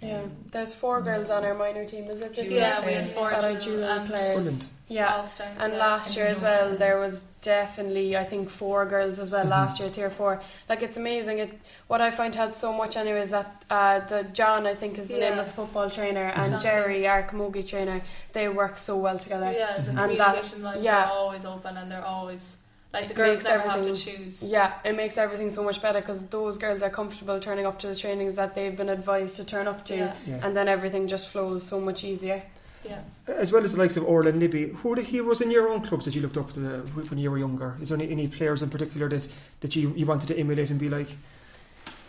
Yeah, 0.00 0.20
um, 0.20 0.30
there's 0.52 0.74
four 0.74 1.02
girls 1.02 1.28
on 1.28 1.44
our 1.44 1.54
minor 1.54 1.84
team, 1.84 2.04
is 2.08 2.20
it? 2.20 2.32
This 2.32 2.50
year? 2.52 2.60
Yeah, 2.60 2.86
we 2.86 2.92
had 2.92 3.10
four 3.10 3.30
that 3.30 3.42
are 3.42 3.58
dual 3.58 3.78
dual 3.78 3.84
and 3.84 4.08
players. 4.08 4.34
Brilliant. 4.36 4.64
Yeah, 4.90 5.16
All-star, 5.16 5.48
and 5.58 5.72
yeah. 5.72 5.78
last 5.80 6.16
year 6.16 6.26
as 6.28 6.40
well, 6.40 6.74
there 6.76 6.98
was 7.00 7.20
definitely 7.42 8.16
I 8.16 8.24
think 8.24 8.48
four 8.48 8.86
girls 8.86 9.18
as 9.18 9.30
well 9.32 9.44
Mhm. 9.44 9.50
last 9.50 9.80
year, 9.80 9.88
three 9.88 10.04
or 10.04 10.10
four. 10.10 10.40
Like 10.68 10.82
it's 10.82 10.96
amazing. 10.96 11.40
It 11.40 11.50
what 11.88 12.00
I 12.00 12.10
find 12.12 12.32
helps 12.34 12.58
so 12.60 12.72
much 12.72 12.96
anyway 12.96 13.20
is 13.22 13.30
that 13.30 13.64
uh, 13.68 13.98
the 14.12 14.22
John 14.32 14.66
I 14.68 14.74
think 14.74 14.96
is 14.98 15.08
the 15.08 15.18
name 15.18 15.36
of 15.38 15.46
the 15.46 15.52
football 15.52 15.90
trainer 15.90 16.26
and. 16.40 16.60
Jerry 16.60 17.06
our 17.08 17.22
camogie 17.24 17.66
trainer. 17.66 18.00
They 18.32 18.48
work 18.48 18.78
so 18.78 18.96
well 18.96 19.18
together. 19.18 19.50
Yeah, 19.52 19.78
the 19.82 19.88
And 19.90 19.98
that- 19.98 20.08
communication 20.10 20.62
lines 20.62 20.82
yeah. 20.84 21.04
are 21.06 21.12
always 21.12 21.44
open 21.44 21.76
and 21.76 21.90
they're 21.90 22.06
always 22.06 22.56
like 22.92 23.08
the 23.08 23.14
girls 23.14 23.36
makes 23.38 23.44
never 23.44 23.62
have 23.68 23.82
to 23.82 23.90
everything- 23.90 24.16
choose. 24.16 24.42
Yeah, 24.42 24.72
it 24.84 24.96
makes 24.96 25.18
everything 25.18 25.50
so 25.50 25.62
much 25.62 25.80
better 25.82 26.00
because 26.00 26.26
those 26.28 26.56
girls 26.58 26.82
are 26.82 26.90
comfortable 26.90 27.38
turning 27.38 27.66
up 27.66 27.78
to 27.80 27.86
the 27.88 27.94
trainings 27.94 28.36
that 28.36 28.54
they've 28.54 28.76
been 28.76 28.88
advised 28.88 29.36
to 29.36 29.44
turn 29.44 29.66
up 29.68 29.84
to, 29.86 29.96
Yeah, 29.96 30.14
Yeah. 30.26 30.40
and 30.46 30.56
then 30.56 30.68
everything 30.68 31.06
just 31.08 31.28
flows 31.30 31.62
so 31.62 31.80
much 31.80 32.02
easier. 32.04 32.42
yeah. 32.84 33.00
As 33.26 33.52
well 33.52 33.62
as 33.64 33.72
the 33.74 33.78
likes 33.78 33.96
of 33.98 34.04
Orla 34.04 34.30
and 34.30 34.40
Libby, 34.40 34.68
who 34.68 34.92
are 34.92 34.96
the 34.96 35.02
heroes 35.02 35.40
in 35.42 35.50
your 35.50 35.68
own 35.68 35.82
clubs 35.82 36.04
that 36.06 36.14
you 36.14 36.22
looked 36.22 36.38
up 36.38 36.52
to 36.52 36.60
uh, 36.60 36.78
when 37.10 37.18
you 37.18 37.30
were 37.30 37.38
younger? 37.38 37.76
Is 37.82 37.90
there 37.90 37.98
any, 38.00 38.10
any 38.10 38.26
players 38.28 38.62
in 38.62 38.70
particular 38.70 39.08
that, 39.10 39.28
that 39.60 39.76
you, 39.76 39.92
you 39.94 40.06
wanted 40.06 40.28
to 40.28 40.38
emulate 40.38 40.70
and 40.70 40.78
be 40.80 40.88
like? 40.88 41.08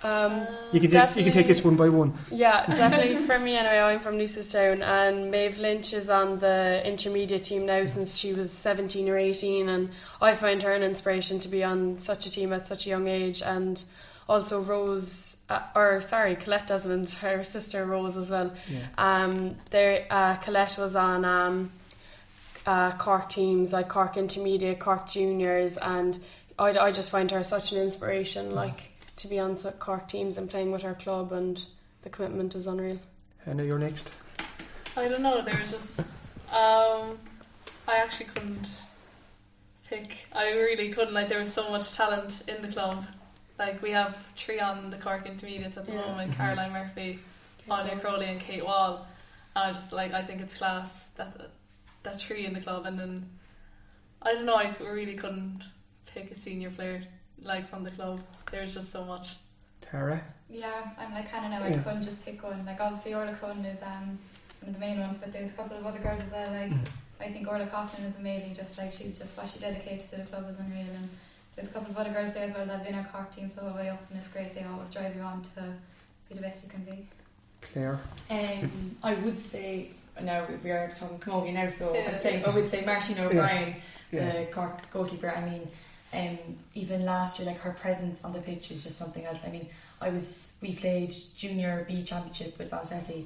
Um, 0.02 0.48
You 0.72 0.80
can, 0.80 0.92
take, 0.92 1.16
you 1.16 1.24
can 1.24 1.34
take 1.34 1.48
this 1.48 1.64
one 1.64 1.76
by 1.76 1.90
one. 1.90 2.14
Yeah, 2.32 2.66
definitely 2.76 3.16
for 3.18 3.38
me 3.38 3.56
anyway. 3.56 3.80
I'm 3.80 4.00
from 4.00 4.18
Newcestown 4.18 4.82
and 4.82 5.30
Maeve 5.30 5.58
Lynch 5.58 5.94
is 5.94 6.10
on 6.10 6.40
the 6.40 6.86
intermediate 6.88 7.44
team 7.44 7.66
now 7.66 7.84
since 7.86 8.16
she 8.16 8.34
was 8.34 8.52
17 8.52 9.10
or 9.10 9.18
18 9.18 9.68
and 9.68 9.90
I 10.22 10.36
find 10.36 10.64
her 10.64 10.72
an 10.72 10.84
inspiration 10.84 11.40
to 11.42 11.48
be 11.48 11.64
on 11.64 11.98
such 11.98 12.26
a 12.26 12.32
team 12.32 12.54
at 12.54 12.66
such 12.66 12.86
a 12.86 12.90
young 12.90 13.08
age 13.08 13.42
and 13.42 13.84
also 14.30 14.62
Rose, 14.62 15.36
uh, 15.50 15.62
or 15.76 16.02
sorry, 16.02 16.36
Colette 16.36 16.68
Desmond, 16.68 17.10
her 17.22 17.44
sister 17.44 17.86
Rose 17.86 18.16
as 18.16 18.32
well. 18.32 18.54
Yeah. 18.70 18.88
Um, 18.98 19.56
there, 19.72 20.06
uh, 20.10 20.36
Colette 20.38 20.78
was 20.78 20.96
on 20.96 21.26
um, 21.26 21.72
uh, 22.66 22.92
Cork 22.92 23.28
teams 23.28 23.74
like 23.74 23.90
Cork 23.90 24.16
Intermediate, 24.16 24.80
Cork 24.80 25.10
Juniors 25.10 25.76
and 25.76 26.20
I, 26.58 26.78
I 26.78 26.92
just 26.92 27.10
find 27.10 27.32
her 27.32 27.44
such 27.44 27.72
an 27.72 27.80
inspiration 27.80 28.54
like 28.54 28.89
to 29.20 29.28
be 29.28 29.38
on 29.40 29.56
so- 29.56 29.72
Cork 29.72 30.08
teams 30.08 30.38
and 30.38 30.50
playing 30.50 30.72
with 30.72 30.84
our 30.84 30.96
club 30.96 31.32
and 31.32 31.64
the 32.02 32.10
commitment 32.10 32.56
is 32.56 32.68
unreal. 32.68 33.00
Hannah, 33.46 33.64
you're 33.64 33.80
next. 33.80 34.14
I 34.96 35.08
don't 35.08 35.22
know. 35.22 35.42
There 35.42 35.58
was 35.60 35.72
just 35.72 36.00
um, 36.52 37.18
I 37.88 37.98
actually 37.98 38.28
couldn't 38.28 38.68
pick. 39.88 40.26
I 40.34 40.52
really 40.52 40.90
couldn't. 40.90 41.14
Like 41.14 41.30
there 41.30 41.40
was 41.40 41.54
so 41.54 41.70
much 41.70 41.94
talent 41.94 42.44
in 42.48 42.62
the 42.62 42.68
club. 42.70 43.06
Like 43.58 43.82
we 43.82 43.92
have 43.92 44.18
three 44.38 44.60
on 44.60 44.90
the 44.90 44.98
Cork 44.98 45.26
Intermediates 45.26 45.78
at 45.78 45.86
the 45.86 45.94
Yeah. 45.94 46.02
moment: 46.02 46.32
Mhm. 46.32 46.36
Caroline 46.36 46.72
Murphy, 46.72 47.20
Claudia 47.66 48.00
Crowley, 48.00 48.28
and 48.28 48.40
Kate 48.40 48.64
Wall. 48.66 49.06
And 49.56 49.70
I 49.70 49.74
just 49.74 49.92
like 49.92 50.14
I 50.14 50.22
think 50.22 50.42
it's 50.42 50.56
class 50.58 51.06
that 51.18 51.50
that 52.04 52.20
three 52.20 52.46
in 52.46 52.54
the 52.54 52.62
club. 52.62 52.86
And 52.86 52.98
then 53.00 53.30
I 54.22 54.34
don't 54.34 54.46
know. 54.46 54.56
I 54.56 54.74
really 54.80 55.16
couldn't 55.16 55.64
pick 56.06 56.32
a 56.32 56.36
senior 56.36 56.72
player 56.72 57.04
like 57.44 57.68
from 57.70 57.84
the 57.84 57.92
club. 57.92 58.22
There's 58.52 58.74
just 58.74 58.92
so 58.92 59.04
much. 59.06 59.36
Tara. 59.82 60.22
Yeah, 60.50 60.72
I'm 61.00 61.14
like 61.14 61.32
kind 61.32 61.46
of 61.46 61.52
now. 61.52 61.64
I 61.66 61.70
Yeah. 61.70 61.82
couldn't 61.82 62.04
just 62.04 62.24
pick 62.26 62.42
one. 62.44 62.66
Like 62.66 62.80
obviously 62.80 63.14
Orla 63.14 63.34
Cullen 63.36 63.64
is 63.66 63.82
um 63.84 64.18
one 64.62 64.70
of 64.70 64.74
the 64.74 64.80
main 64.80 65.00
ones, 65.00 65.18
but 65.20 65.32
there's 65.32 65.50
a 65.52 65.54
couple 65.54 65.78
of 65.78 65.86
other 65.86 66.00
girls 66.00 66.22
as 66.22 66.32
well. 66.32 66.50
Like 66.52 66.72
Mm. 66.72 66.86
I 67.22 67.32
think 67.32 67.48
Orla 67.48 67.66
Coughlin 67.68 68.06
is 68.06 68.16
amazing. 68.18 68.56
Just 68.56 68.78
like 68.78 68.92
she's 68.94 69.18
just 69.20 69.36
what 69.38 69.50
she 69.50 69.60
dedicates 69.60 70.10
to 70.12 70.18
the 70.18 70.24
club 70.24 70.50
is 70.50 70.58
unreal. 70.60 70.86
And 70.96 71.10
there's 71.56 71.70
a 71.70 71.74
couple 71.74 71.92
of 71.92 71.98
other 71.98 72.12
girls 72.12 72.34
there 72.34 72.44
as 72.46 72.54
well 72.54 72.66
that 72.66 72.78
have 72.78 72.86
been 72.86 72.96
our 72.96 73.04
Cork 73.06 73.36
team 73.36 73.50
so 73.50 73.64
way 73.76 73.90
up, 73.90 74.02
and 74.10 74.20
it's 74.20 74.28
great. 74.30 74.54
They 74.54 74.64
always 74.64 74.90
drive 74.90 75.16
you 75.16 75.22
on 75.22 75.42
to 75.56 75.64
be 76.30 76.36
the 76.36 76.42
best 76.42 76.64
you 76.64 76.70
can 76.70 76.84
be. 76.84 77.08
Claire. 77.62 78.00
Um, 78.30 78.96
I 79.04 79.14
would 79.16 79.40
say 79.40 79.90
now 80.22 80.46
we 80.64 80.72
are 80.72 80.92
talking 80.96 81.20
Camogie 81.20 81.54
now, 81.54 81.68
so 81.70 81.94
Yeah. 81.94 82.10
I'm 82.12 82.18
saying 82.18 82.46
I 82.46 82.50
would 82.52 82.68
say 82.68 82.86
Martina 82.86 83.24
O'Brien, 83.26 83.76
Yeah. 84.12 84.32
the 84.32 84.46
Cork 84.52 84.90
goalkeeper. 84.92 85.30
I 85.36 85.42
mean, 85.42 85.68
um, 86.14 86.38
even 86.74 87.06
last 87.06 87.40
year, 87.40 87.48
like 87.48 87.60
her 87.60 87.72
presence 87.72 88.24
on 88.24 88.34
the 88.34 88.40
pitch 88.40 88.72
is 88.72 88.84
just 88.84 88.98
something 88.98 89.26
else. 89.26 89.42
I 89.46 89.50
mean, 89.50 89.68
I 90.02 90.10
was 90.10 90.54
we 90.62 90.74
played 90.76 91.14
junior 91.36 91.86
B 91.88 92.04
championship 92.04 92.58
with 92.58 92.72
Balsetti 92.72 93.26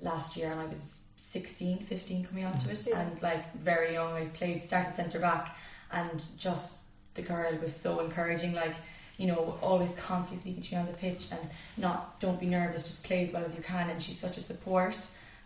last 0.00 0.36
year, 0.36 0.50
and 0.50 0.60
I 0.60 0.66
was 0.66 1.06
16, 1.16 1.78
15 1.78 2.24
coming 2.26 2.44
onto 2.44 2.70
it, 2.70 2.86
and 2.88 3.22
like 3.22 3.54
very 3.56 3.92
young. 3.92 4.12
I 4.12 4.26
played 4.26 4.62
started 4.62 4.94
centre 4.94 5.20
back, 5.20 5.56
and 5.92 6.24
just 6.38 6.84
the 7.14 7.22
girl 7.22 7.56
was 7.62 7.74
so 7.74 8.00
encouraging. 8.00 8.52
Like 8.52 8.74
you 9.16 9.28
know, 9.28 9.56
always 9.62 9.94
constantly 9.94 10.40
speaking 10.40 10.62
to 10.62 10.74
you 10.74 10.80
on 10.80 10.86
the 10.86 10.92
pitch, 10.94 11.28
and 11.30 11.40
not 11.76 12.18
don't 12.18 12.40
be 12.40 12.46
nervous, 12.46 12.82
just 12.82 13.04
play 13.04 13.22
as 13.22 13.32
well 13.32 13.44
as 13.44 13.54
you 13.56 13.62
can. 13.62 13.90
And 13.90 14.02
she's 14.02 14.18
such 14.18 14.36
a 14.36 14.40
support 14.40 14.96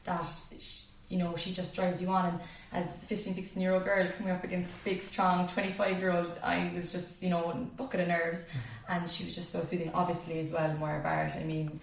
that 0.05 0.27
sh 0.59 0.85
you 1.09 1.18
know 1.18 1.37
she 1.37 1.53
just 1.53 1.75
drives 1.75 2.01
you 2.03 2.09
on. 2.09 2.27
And 2.27 2.40
as 2.73 3.03
a 3.03 3.07
15, 3.07 3.35
16 3.35 3.62
year 3.62 3.73
old 3.75 3.85
girl 3.85 4.07
coming 4.16 4.33
up 4.33 4.44
against 4.44 4.85
big, 4.85 5.01
strong 5.03 5.47
25 5.47 5.99
year 5.99 6.12
olds, 6.12 6.38
I 6.42 6.71
was 6.75 6.92
just 6.92 7.23
you 7.23 7.31
know 7.31 7.51
a 7.51 7.55
bucket 7.55 8.01
of 8.01 8.09
nerves, 8.09 8.44
mm-hmm. 8.44 8.92
and 8.92 9.11
she 9.11 9.25
was 9.25 9.35
just 9.35 9.51
so 9.51 9.62
soothing. 9.62 9.90
Obviously, 9.94 10.38
as 10.40 10.53
well, 10.53 10.73
Moira 10.75 11.03
Barrett. 11.03 11.37
I 11.37 11.44
mean. 11.44 11.81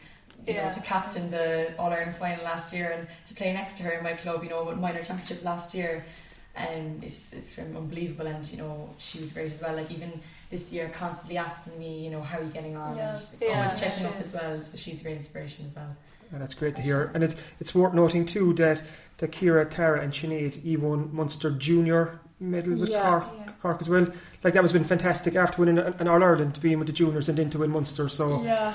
You 0.47 0.53
Yeah. 0.53 0.65
know, 0.67 0.73
to 0.73 0.79
captain 0.81 1.31
the 1.31 1.73
All 1.79 1.91
Ireland 1.91 2.15
final 2.17 2.43
last 2.43 2.71
year 2.71 2.91
and 2.91 3.07
to 3.25 3.33
play 3.33 3.51
next 3.51 3.77
to 3.77 3.83
her 3.83 3.91
in 3.91 4.03
my 4.03 4.13
club, 4.13 4.43
you 4.43 4.49
know, 4.51 4.63
with 4.65 4.77
minor 4.77 5.03
championship 5.03 5.43
last 5.43 5.73
year, 5.73 6.05
and 6.55 7.03
it's 7.03 7.33
it's 7.33 7.53
from 7.53 7.75
unbelievable. 7.75 8.27
And 8.27 8.45
you 8.51 8.57
know, 8.57 8.89
she 8.97 9.19
was 9.19 9.31
great 9.31 9.51
as 9.51 9.61
well. 9.61 9.75
Like 9.75 9.91
even 9.91 10.19
this 10.49 10.71
year, 10.71 10.89
constantly 10.93 11.37
asking 11.37 11.77
me, 11.79 12.03
you 12.05 12.11
know, 12.11 12.21
how 12.21 12.37
are 12.39 12.43
you 12.43 12.49
getting 12.49 12.75
on, 12.77 12.95
Yeah. 12.97 13.09
and 13.11 13.41
Yeah, 13.41 13.55
always 13.55 13.79
checking 13.79 14.05
up 14.05 14.19
is. 14.19 14.33
as 14.33 14.41
well. 14.41 14.61
So 14.61 14.77
she's 14.77 15.01
a 15.01 15.03
great 15.03 15.17
inspiration 15.17 15.65
as 15.65 15.75
well. 15.75 15.95
And 16.31 16.41
that's 16.41 16.53
great 16.55 16.75
to 16.77 16.81
hear. 16.81 17.11
And 17.13 17.23
it's 17.23 17.35
it's 17.59 17.73
worth 17.75 17.93
noting 17.93 18.25
too 18.25 18.53
that, 18.53 18.81
that 19.17 19.31
Ciara, 19.31 19.65
Tara, 19.65 20.01
and 20.01 20.11
Sinead 20.13 20.65
E 20.65 20.75
won 20.77 21.09
Munster 21.13 21.51
Junior 21.51 22.19
medal 22.39 22.75
with 22.75 22.89
Yeah. 22.89 23.01
Cork, 23.09 23.23
Yeah. 23.37 23.51
Cork 23.61 23.77
as 23.81 23.89
well. 23.89 24.07
Like 24.43 24.53
that 24.53 24.63
was 24.63 24.73
been 24.73 24.83
fantastic 24.83 25.35
after 25.35 25.59
winning 25.61 25.77
an 25.77 25.93
an 25.99 26.07
All 26.07 26.23
Ireland 26.23 26.55
to 26.55 26.61
be 26.61 26.73
in 26.73 26.79
with 26.79 26.87
the 26.87 26.93
juniors 26.93 27.29
and 27.29 27.37
then 27.37 27.49
to 27.51 27.59
win 27.59 27.69
Munster. 27.71 28.09
So 28.09 28.41
Yeah. 28.43 28.73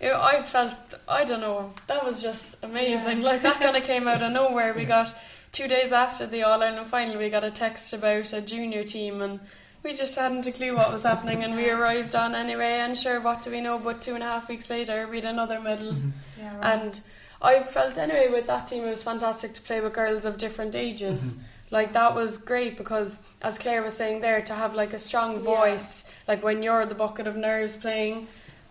It, 0.00 0.12
I 0.12 0.42
felt, 0.42 0.74
I 1.08 1.24
don't 1.24 1.40
know, 1.40 1.72
that 1.86 2.04
was 2.04 2.20
just 2.20 2.62
amazing. 2.64 3.22
Like, 3.22 3.42
that 3.42 3.60
kind 3.60 3.76
of 3.76 3.84
came 3.84 4.08
out 4.08 4.22
of 4.22 4.32
nowhere. 4.32 4.74
We 4.74 4.84
got, 4.84 5.14
two 5.54 5.68
days 5.68 5.92
after 5.92 6.26
the 6.26 6.42
All 6.42 6.62
Ireland 6.62 6.88
final, 6.88 7.16
we 7.16 7.30
got 7.30 7.44
a 7.44 7.50
text 7.50 7.92
about 7.94 8.32
a 8.32 8.42
junior 8.42 8.84
team, 8.84 9.22
and 9.22 9.40
we 9.82 9.94
just 9.94 10.16
hadn't 10.16 10.46
a 10.46 10.52
clue 10.52 10.74
what 10.74 10.92
was 10.92 11.04
happening, 11.04 11.44
and 11.44 11.54
we 11.54 11.70
arrived 11.70 12.14
on 12.14 12.34
anyway, 12.34 12.80
and 12.80 12.98
sure, 12.98 13.20
what 13.20 13.42
do 13.42 13.50
we 13.50 13.60
know? 13.60 13.78
But 13.78 14.02
two 14.02 14.14
and 14.14 14.22
a 14.22 14.26
half 14.26 14.48
weeks 14.48 14.68
later, 14.68 15.06
we 15.06 15.16
had 15.16 15.24
another 15.24 15.60
medal. 15.60 15.92
Mm-hmm. 15.92 16.10
Yeah, 16.38 16.56
right. 16.58 16.74
And 16.74 17.00
I 17.40 17.60
felt 17.60 17.96
anyway 17.96 18.28
with 18.30 18.46
that 18.48 18.66
team, 18.66 18.84
it 18.84 18.90
was 18.90 19.04
fantastic 19.04 19.54
to 19.54 19.62
play 19.62 19.80
with 19.80 19.94
girls 19.94 20.24
of 20.24 20.38
different 20.38 20.74
ages. 20.74 21.34
Mm-hmm. 21.34 21.44
Like 21.70 21.92
that 21.92 22.14
was 22.14 22.36
great 22.36 22.76
because, 22.76 23.20
as 23.40 23.58
Claire 23.58 23.82
was 23.82 23.94
saying 23.96 24.20
there, 24.20 24.40
to 24.42 24.54
have 24.54 24.74
like 24.74 24.92
a 24.92 24.98
strong 24.98 25.34
Yeah. 25.34 25.40
voice, 25.40 26.10
like 26.28 26.42
when 26.42 26.62
you're 26.62 26.84
the 26.84 26.94
bucket 26.94 27.26
of 27.26 27.36
nerves 27.36 27.76
playing, 27.76 28.26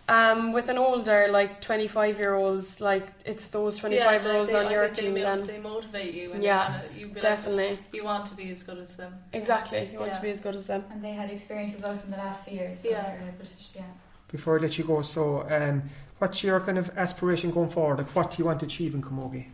um, 0.09 0.51
with 0.51 0.67
an 0.69 0.77
older 0.77 1.27
like 1.29 1.61
25 1.61 2.17
year 2.19 2.33
olds, 2.35 2.81
like 2.81 3.07
it's 3.25 3.49
those 3.49 3.77
25 3.77 4.23
year 4.23 4.35
olds 4.35 4.53
on 4.53 4.69
your 4.71 4.85
think 4.87 4.95
they 4.97 5.01
team. 5.03 5.13
Then 5.15 5.43
they 5.43 5.57
motivate 5.59 6.13
you. 6.13 6.33
And 6.33 6.43
Yeah, 6.43 6.81
they 6.81 6.87
kinda, 6.87 6.99
you 6.99 7.07
like, 7.07 7.19
definitely, 7.21 7.79
you 7.93 8.03
want 8.03 8.25
to 8.27 8.35
be 8.35 8.51
as 8.51 8.63
good 8.63 8.77
as 8.79 8.95
them. 8.95 9.13
exactly, 9.31 9.89
you 9.91 9.99
want 9.99 10.11
Yeah. 10.11 10.17
to 10.17 10.21
be 10.21 10.29
as 10.29 10.41
good 10.41 10.55
as 10.55 10.67
them. 10.67 10.83
and 10.91 11.03
they 11.03 11.13
had 11.13 11.29
experience 11.29 11.73
as 11.75 11.81
well 11.81 11.97
from 11.97 12.11
the 12.11 12.17
last 12.17 12.45
few 12.45 12.57
years. 12.57 12.79
So 12.81 12.89
Yeah. 12.89 13.13
able 13.15 13.45
to, 13.45 13.51
yeah. 13.75 13.83
before 14.29 14.57
I 14.57 14.61
let 14.61 14.77
you 14.77 14.83
go, 14.83 15.01
so 15.03 15.47
um, 15.49 15.83
what's 16.17 16.43
your 16.43 16.59
kind 16.59 16.77
of 16.77 16.91
aspiration 16.97 17.51
going 17.51 17.69
forward? 17.69 17.99
Like 17.99 18.09
what 18.15 18.31
do 18.31 18.37
you 18.39 18.45
want 18.45 18.59
to 18.61 18.65
achieve 18.65 18.93
in 18.95 19.01
Camogie? 19.01 19.45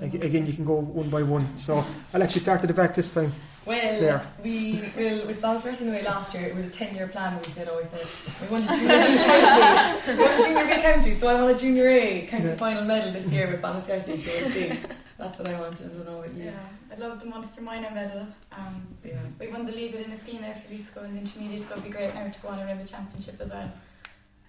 Like, 0.00 0.12
again, 0.14 0.46
you 0.46 0.52
can 0.52 0.64
go 0.66 0.74
one 0.74 1.08
by 1.08 1.22
one. 1.22 1.56
So 1.56 1.82
I'll 2.12 2.22
actually 2.22 2.40
start 2.40 2.60
at 2.60 2.66
the 2.68 2.74
back 2.74 2.94
this 2.94 3.14
time. 3.14 3.32
Well, 3.66 3.98
Claire. 3.98 4.22
we 4.44 4.80
well 4.96 5.26
with 5.26 5.40
Balsworth 5.42 5.80
anyway 5.82 6.02
last 6.04 6.32
year 6.34 6.44
it 6.44 6.54
was 6.54 6.66
a 6.66 6.70
ten 6.70 6.94
year 6.94 7.08
plan. 7.08 7.36
We 7.44 7.50
said 7.50 7.68
always 7.68 7.90
said 7.90 8.06
we 8.40 8.46
want 8.52 8.70
a 8.70 8.74
junior 8.74 8.96
B 8.96 9.16
county, 9.18 10.12
we 10.12 10.18
want 10.22 10.40
a 10.40 10.44
junior 10.44 10.76
B 10.76 10.82
county. 10.82 11.14
So 11.14 11.28
I 11.28 11.34
want 11.42 11.50
a 11.56 11.58
junior 11.58 11.88
A 11.88 12.26
county 12.26 12.46
Yeah. 12.48 12.54
final 12.56 12.84
medal 12.84 13.12
this 13.12 13.30
year 13.32 13.50
with 13.50 13.60
Ballinascarthy. 13.60 14.18
So 14.18 14.30
we'll 14.40 14.50
see. 14.50 14.80
That's 15.18 15.38
what 15.38 15.48
I 15.48 15.58
want. 15.60 15.80
I 15.80 15.84
don't 15.84 16.06
know 16.06 16.18
what 16.18 16.32
you. 16.34 16.44
Yeah, 16.44 16.52
I 16.92 16.96
love 16.96 17.18
the 17.18 17.26
Munster 17.26 17.60
minor 17.62 17.90
medal. 17.90 18.26
Um, 18.52 18.86
Yeah. 19.04 19.14
we 19.40 19.48
won 19.48 19.66
the 19.66 19.72
league 19.72 19.94
in 19.96 20.12
a 20.12 20.16
ski 20.18 20.38
there 20.38 20.54
for 20.54 20.70
weeks 20.70 20.86
school 20.90 21.02
in 21.04 21.14
the 21.14 21.20
intermediate, 21.22 21.64
so 21.64 21.72
it'd 21.72 21.84
be 21.84 21.90
great 21.90 22.14
now 22.14 22.28
to 22.28 22.40
go 22.40 22.48
on 22.48 22.60
and 22.60 22.68
win 22.68 22.78
the 22.78 22.86
championship 22.88 23.40
as 23.40 23.50
well. 23.50 23.70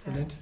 Brilliant. 0.06 0.36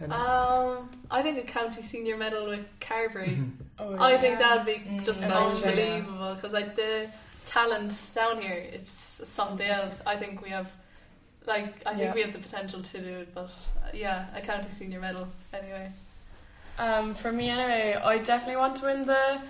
And- 0.00 0.12
Um, 0.12 0.90
I 1.10 1.22
think 1.22 1.38
a 1.38 1.42
county 1.42 1.82
senior 1.82 2.16
medal 2.18 2.46
with 2.48 2.66
Carbery. 2.80 3.38
Mhm. 3.38 3.50
Oh, 3.78 3.96
I 3.98 4.18
think 4.18 4.38
that'd 4.38 4.66
be 4.66 4.74
Mm, 4.74 5.04
just 5.04 5.20
that's 5.22 5.64
unbelievable 5.64 6.34
because 6.34 6.52
like 6.52 6.76
the 6.76 7.08
talent 7.50 7.92
down 8.14 8.40
here. 8.40 8.64
It's 8.72 9.20
something 9.24 9.66
else. 9.66 10.00
I 10.06 10.16
think 10.16 10.40
we 10.42 10.50
have, 10.50 10.68
like, 11.46 11.74
I 11.84 11.90
think 11.90 12.00
Yeah. 12.02 12.14
we 12.14 12.22
have 12.22 12.32
the 12.32 12.38
potential 12.38 12.80
to 12.80 12.98
do 12.98 13.18
it. 13.22 13.34
But 13.34 13.50
uh, 13.84 13.88
yeah, 13.92 14.26
a 14.34 14.40
county 14.40 14.68
senior 14.78 15.00
medal 15.00 15.26
anyway. 15.52 15.90
Um, 16.78 17.12
for 17.14 17.32
me, 17.32 17.50
anyway, 17.50 18.00
I 18.02 18.18
definitely 18.18 18.56
want 18.56 18.76
to 18.76 18.86
win 18.86 19.02
the 19.06 19.40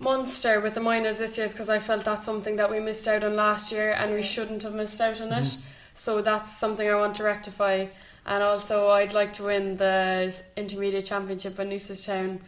Munster 0.00 0.60
with 0.60 0.74
the 0.74 0.80
minors 0.80 1.18
this 1.18 1.38
year 1.38 1.48
because 1.48 1.68
I 1.68 1.78
felt 1.78 2.04
that's 2.04 2.26
something 2.26 2.56
that 2.56 2.70
we 2.70 2.78
missed 2.80 3.06
out 3.08 3.24
on 3.24 3.36
last 3.36 3.72
year 3.72 3.92
and 3.92 4.12
we 4.12 4.22
shouldn't 4.22 4.62
have 4.64 4.74
missed 4.74 5.00
out 5.00 5.20
on 5.20 5.32
it. 5.32 5.56
So 5.94 6.20
that's 6.22 6.56
something 6.56 6.88
I 6.88 6.94
want 6.96 7.14
to 7.16 7.24
rectify. 7.24 7.86
And 8.26 8.42
also, 8.42 8.90
I'd 8.90 9.14
like 9.14 9.32
to 9.34 9.44
win 9.44 9.76
the 9.76 10.34
intermediate 10.56 11.06
championship 11.06 11.58
in 11.58 11.70
Newcestown. 11.70 12.40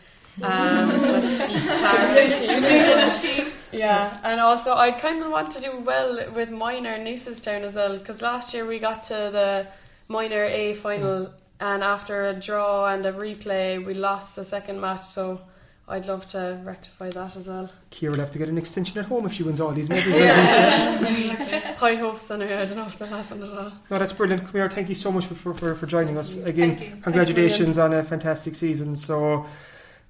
Um, 0.43 1.01
just 1.09 1.39
beat 1.39 1.63
Tara's 1.81 3.21
team. 3.23 3.40
Yeah, 3.81 4.21
and 4.23 4.41
also 4.41 4.75
I 4.75 4.91
kind 4.91 5.23
of 5.23 5.31
want 5.31 5.51
to 5.53 5.61
do 5.61 5.73
well 5.79 6.31
with 6.33 6.51
minor 6.51 6.95
in 6.95 7.05
Newcestown 7.05 7.63
as 7.63 7.77
well 7.77 7.97
because 7.97 8.21
last 8.21 8.53
year 8.53 8.67
we 8.67 8.79
got 8.79 9.03
to 9.05 9.15
the 9.33 9.67
minor 10.09 10.45
A 10.45 10.75
final 10.75 11.33
and 11.61 11.83
after 11.83 12.29
a 12.29 12.35
draw 12.35 12.87
and 12.93 13.05
a 13.07 13.13
replay 13.13 13.83
we 13.85 13.95
lost 13.95 14.37
the 14.37 14.45
second 14.45 14.81
match 14.81 15.07
so 15.07 15.41
I'd 15.89 16.07
love 16.07 16.25
to 16.29 16.61
rectify 16.63 17.11
that 17.11 17.35
as 17.35 17.49
well. 17.49 17.69
Ciara 17.91 18.13
will 18.13 18.21
have 18.21 18.31
to 18.31 18.39
get 18.39 18.49
an 18.49 18.59
extension 18.59 18.99
at 18.99 19.07
home 19.07 19.27
if 19.27 19.33
she 19.33 19.43
wins 19.43 19.61
all 19.61 19.73
these 19.73 19.89
medals. 19.89 20.15
High 21.81 21.95
hopes 21.97 22.31
anyway, 22.31 22.59
I 22.59 22.65
don't 22.65 22.77
know 22.77 22.87
if 22.87 22.97
that'll 22.97 23.17
happen 23.17 23.43
at 23.43 23.49
all. 23.49 23.73
No, 23.91 23.99
that's 23.99 24.13
brilliant. 24.13 24.43
Come 24.45 24.53
here, 24.53 24.71
thank 24.71 24.89
you 24.89 24.95
so 24.95 25.11
much 25.11 25.27
for, 25.27 25.53
for, 25.53 25.75
for 25.75 25.87
joining 25.87 26.17
us. 26.17 26.37
Again, 26.37 26.77
Thank 26.77 26.91
you. 26.91 27.03
congratulations 27.03 27.77
on 27.77 27.93
a 27.93 28.05
fantastic 28.05 28.55
season. 28.55 28.95
So, 28.95 29.47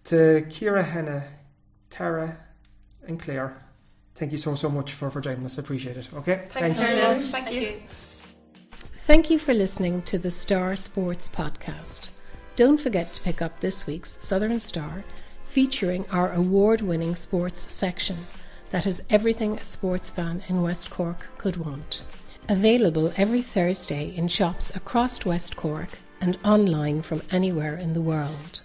to 0.05 0.45
Ciara, 0.51 0.83
Hannah, 0.83 1.25
Tara, 1.89 2.37
and 3.11 3.21
Claire, 3.21 3.57
thank 4.15 4.33
you 4.33 4.39
so, 4.39 4.55
so 4.55 4.71
much 4.71 4.93
for, 4.93 5.11
for 5.11 5.21
joining 5.21 5.45
us. 5.45 5.59
I 5.59 5.63
appreciate 5.63 5.97
it. 5.97 6.09
Okay? 6.15 6.47
Thanks, 6.51 6.83
very 6.83 7.17
much. 7.17 7.27
Thank, 7.27 7.47
Thank 7.47 7.55
you. 7.55 7.61
you. 7.61 7.83
Thank 9.07 9.31
you 9.31 9.39
for 9.39 9.53
listening 9.53 10.03
to 10.03 10.19
the 10.19 10.31
Star 10.31 10.77
Sports 10.77 11.29
Podcast. 11.29 12.11
Don't 12.57 12.79
forget 12.81 13.13
to 13.13 13.21
pick 13.23 13.43
up 13.43 13.61
this 13.61 13.87
week's 13.87 14.25
Southern 14.25 14.61
Star, 14.61 15.05
featuring 15.43 16.07
our 16.11 16.33
award 16.33 16.81
winning 16.81 17.15
sports 17.15 17.73
section 17.73 18.17
that 18.71 18.85
has 18.85 19.03
everything 19.11 19.57
a 19.57 19.65
sports 19.65 20.09
fan 20.09 20.45
in 20.49 20.63
West 20.63 20.91
Cork 20.91 21.27
could 21.39 21.57
want. 21.57 22.03
Available 22.49 23.13
every 23.17 23.43
Thursday 23.43 24.15
in 24.17 24.29
shops 24.29 24.75
across 24.77 25.25
West 25.25 25.57
Cork 25.57 25.89
and 26.21 26.39
online 26.45 27.03
from 27.03 27.23
anywhere 27.33 27.75
in 27.75 27.95
the 27.95 28.01
world. 28.01 28.63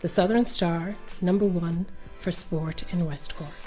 The 0.00 0.08
Southern 0.08 0.44
Star, 0.44 0.96
number 1.22 1.46
one 1.46 1.86
for 2.24 2.32
sport 2.32 2.84
in 2.90 3.04
West 3.04 3.36
Cork. 3.36 3.63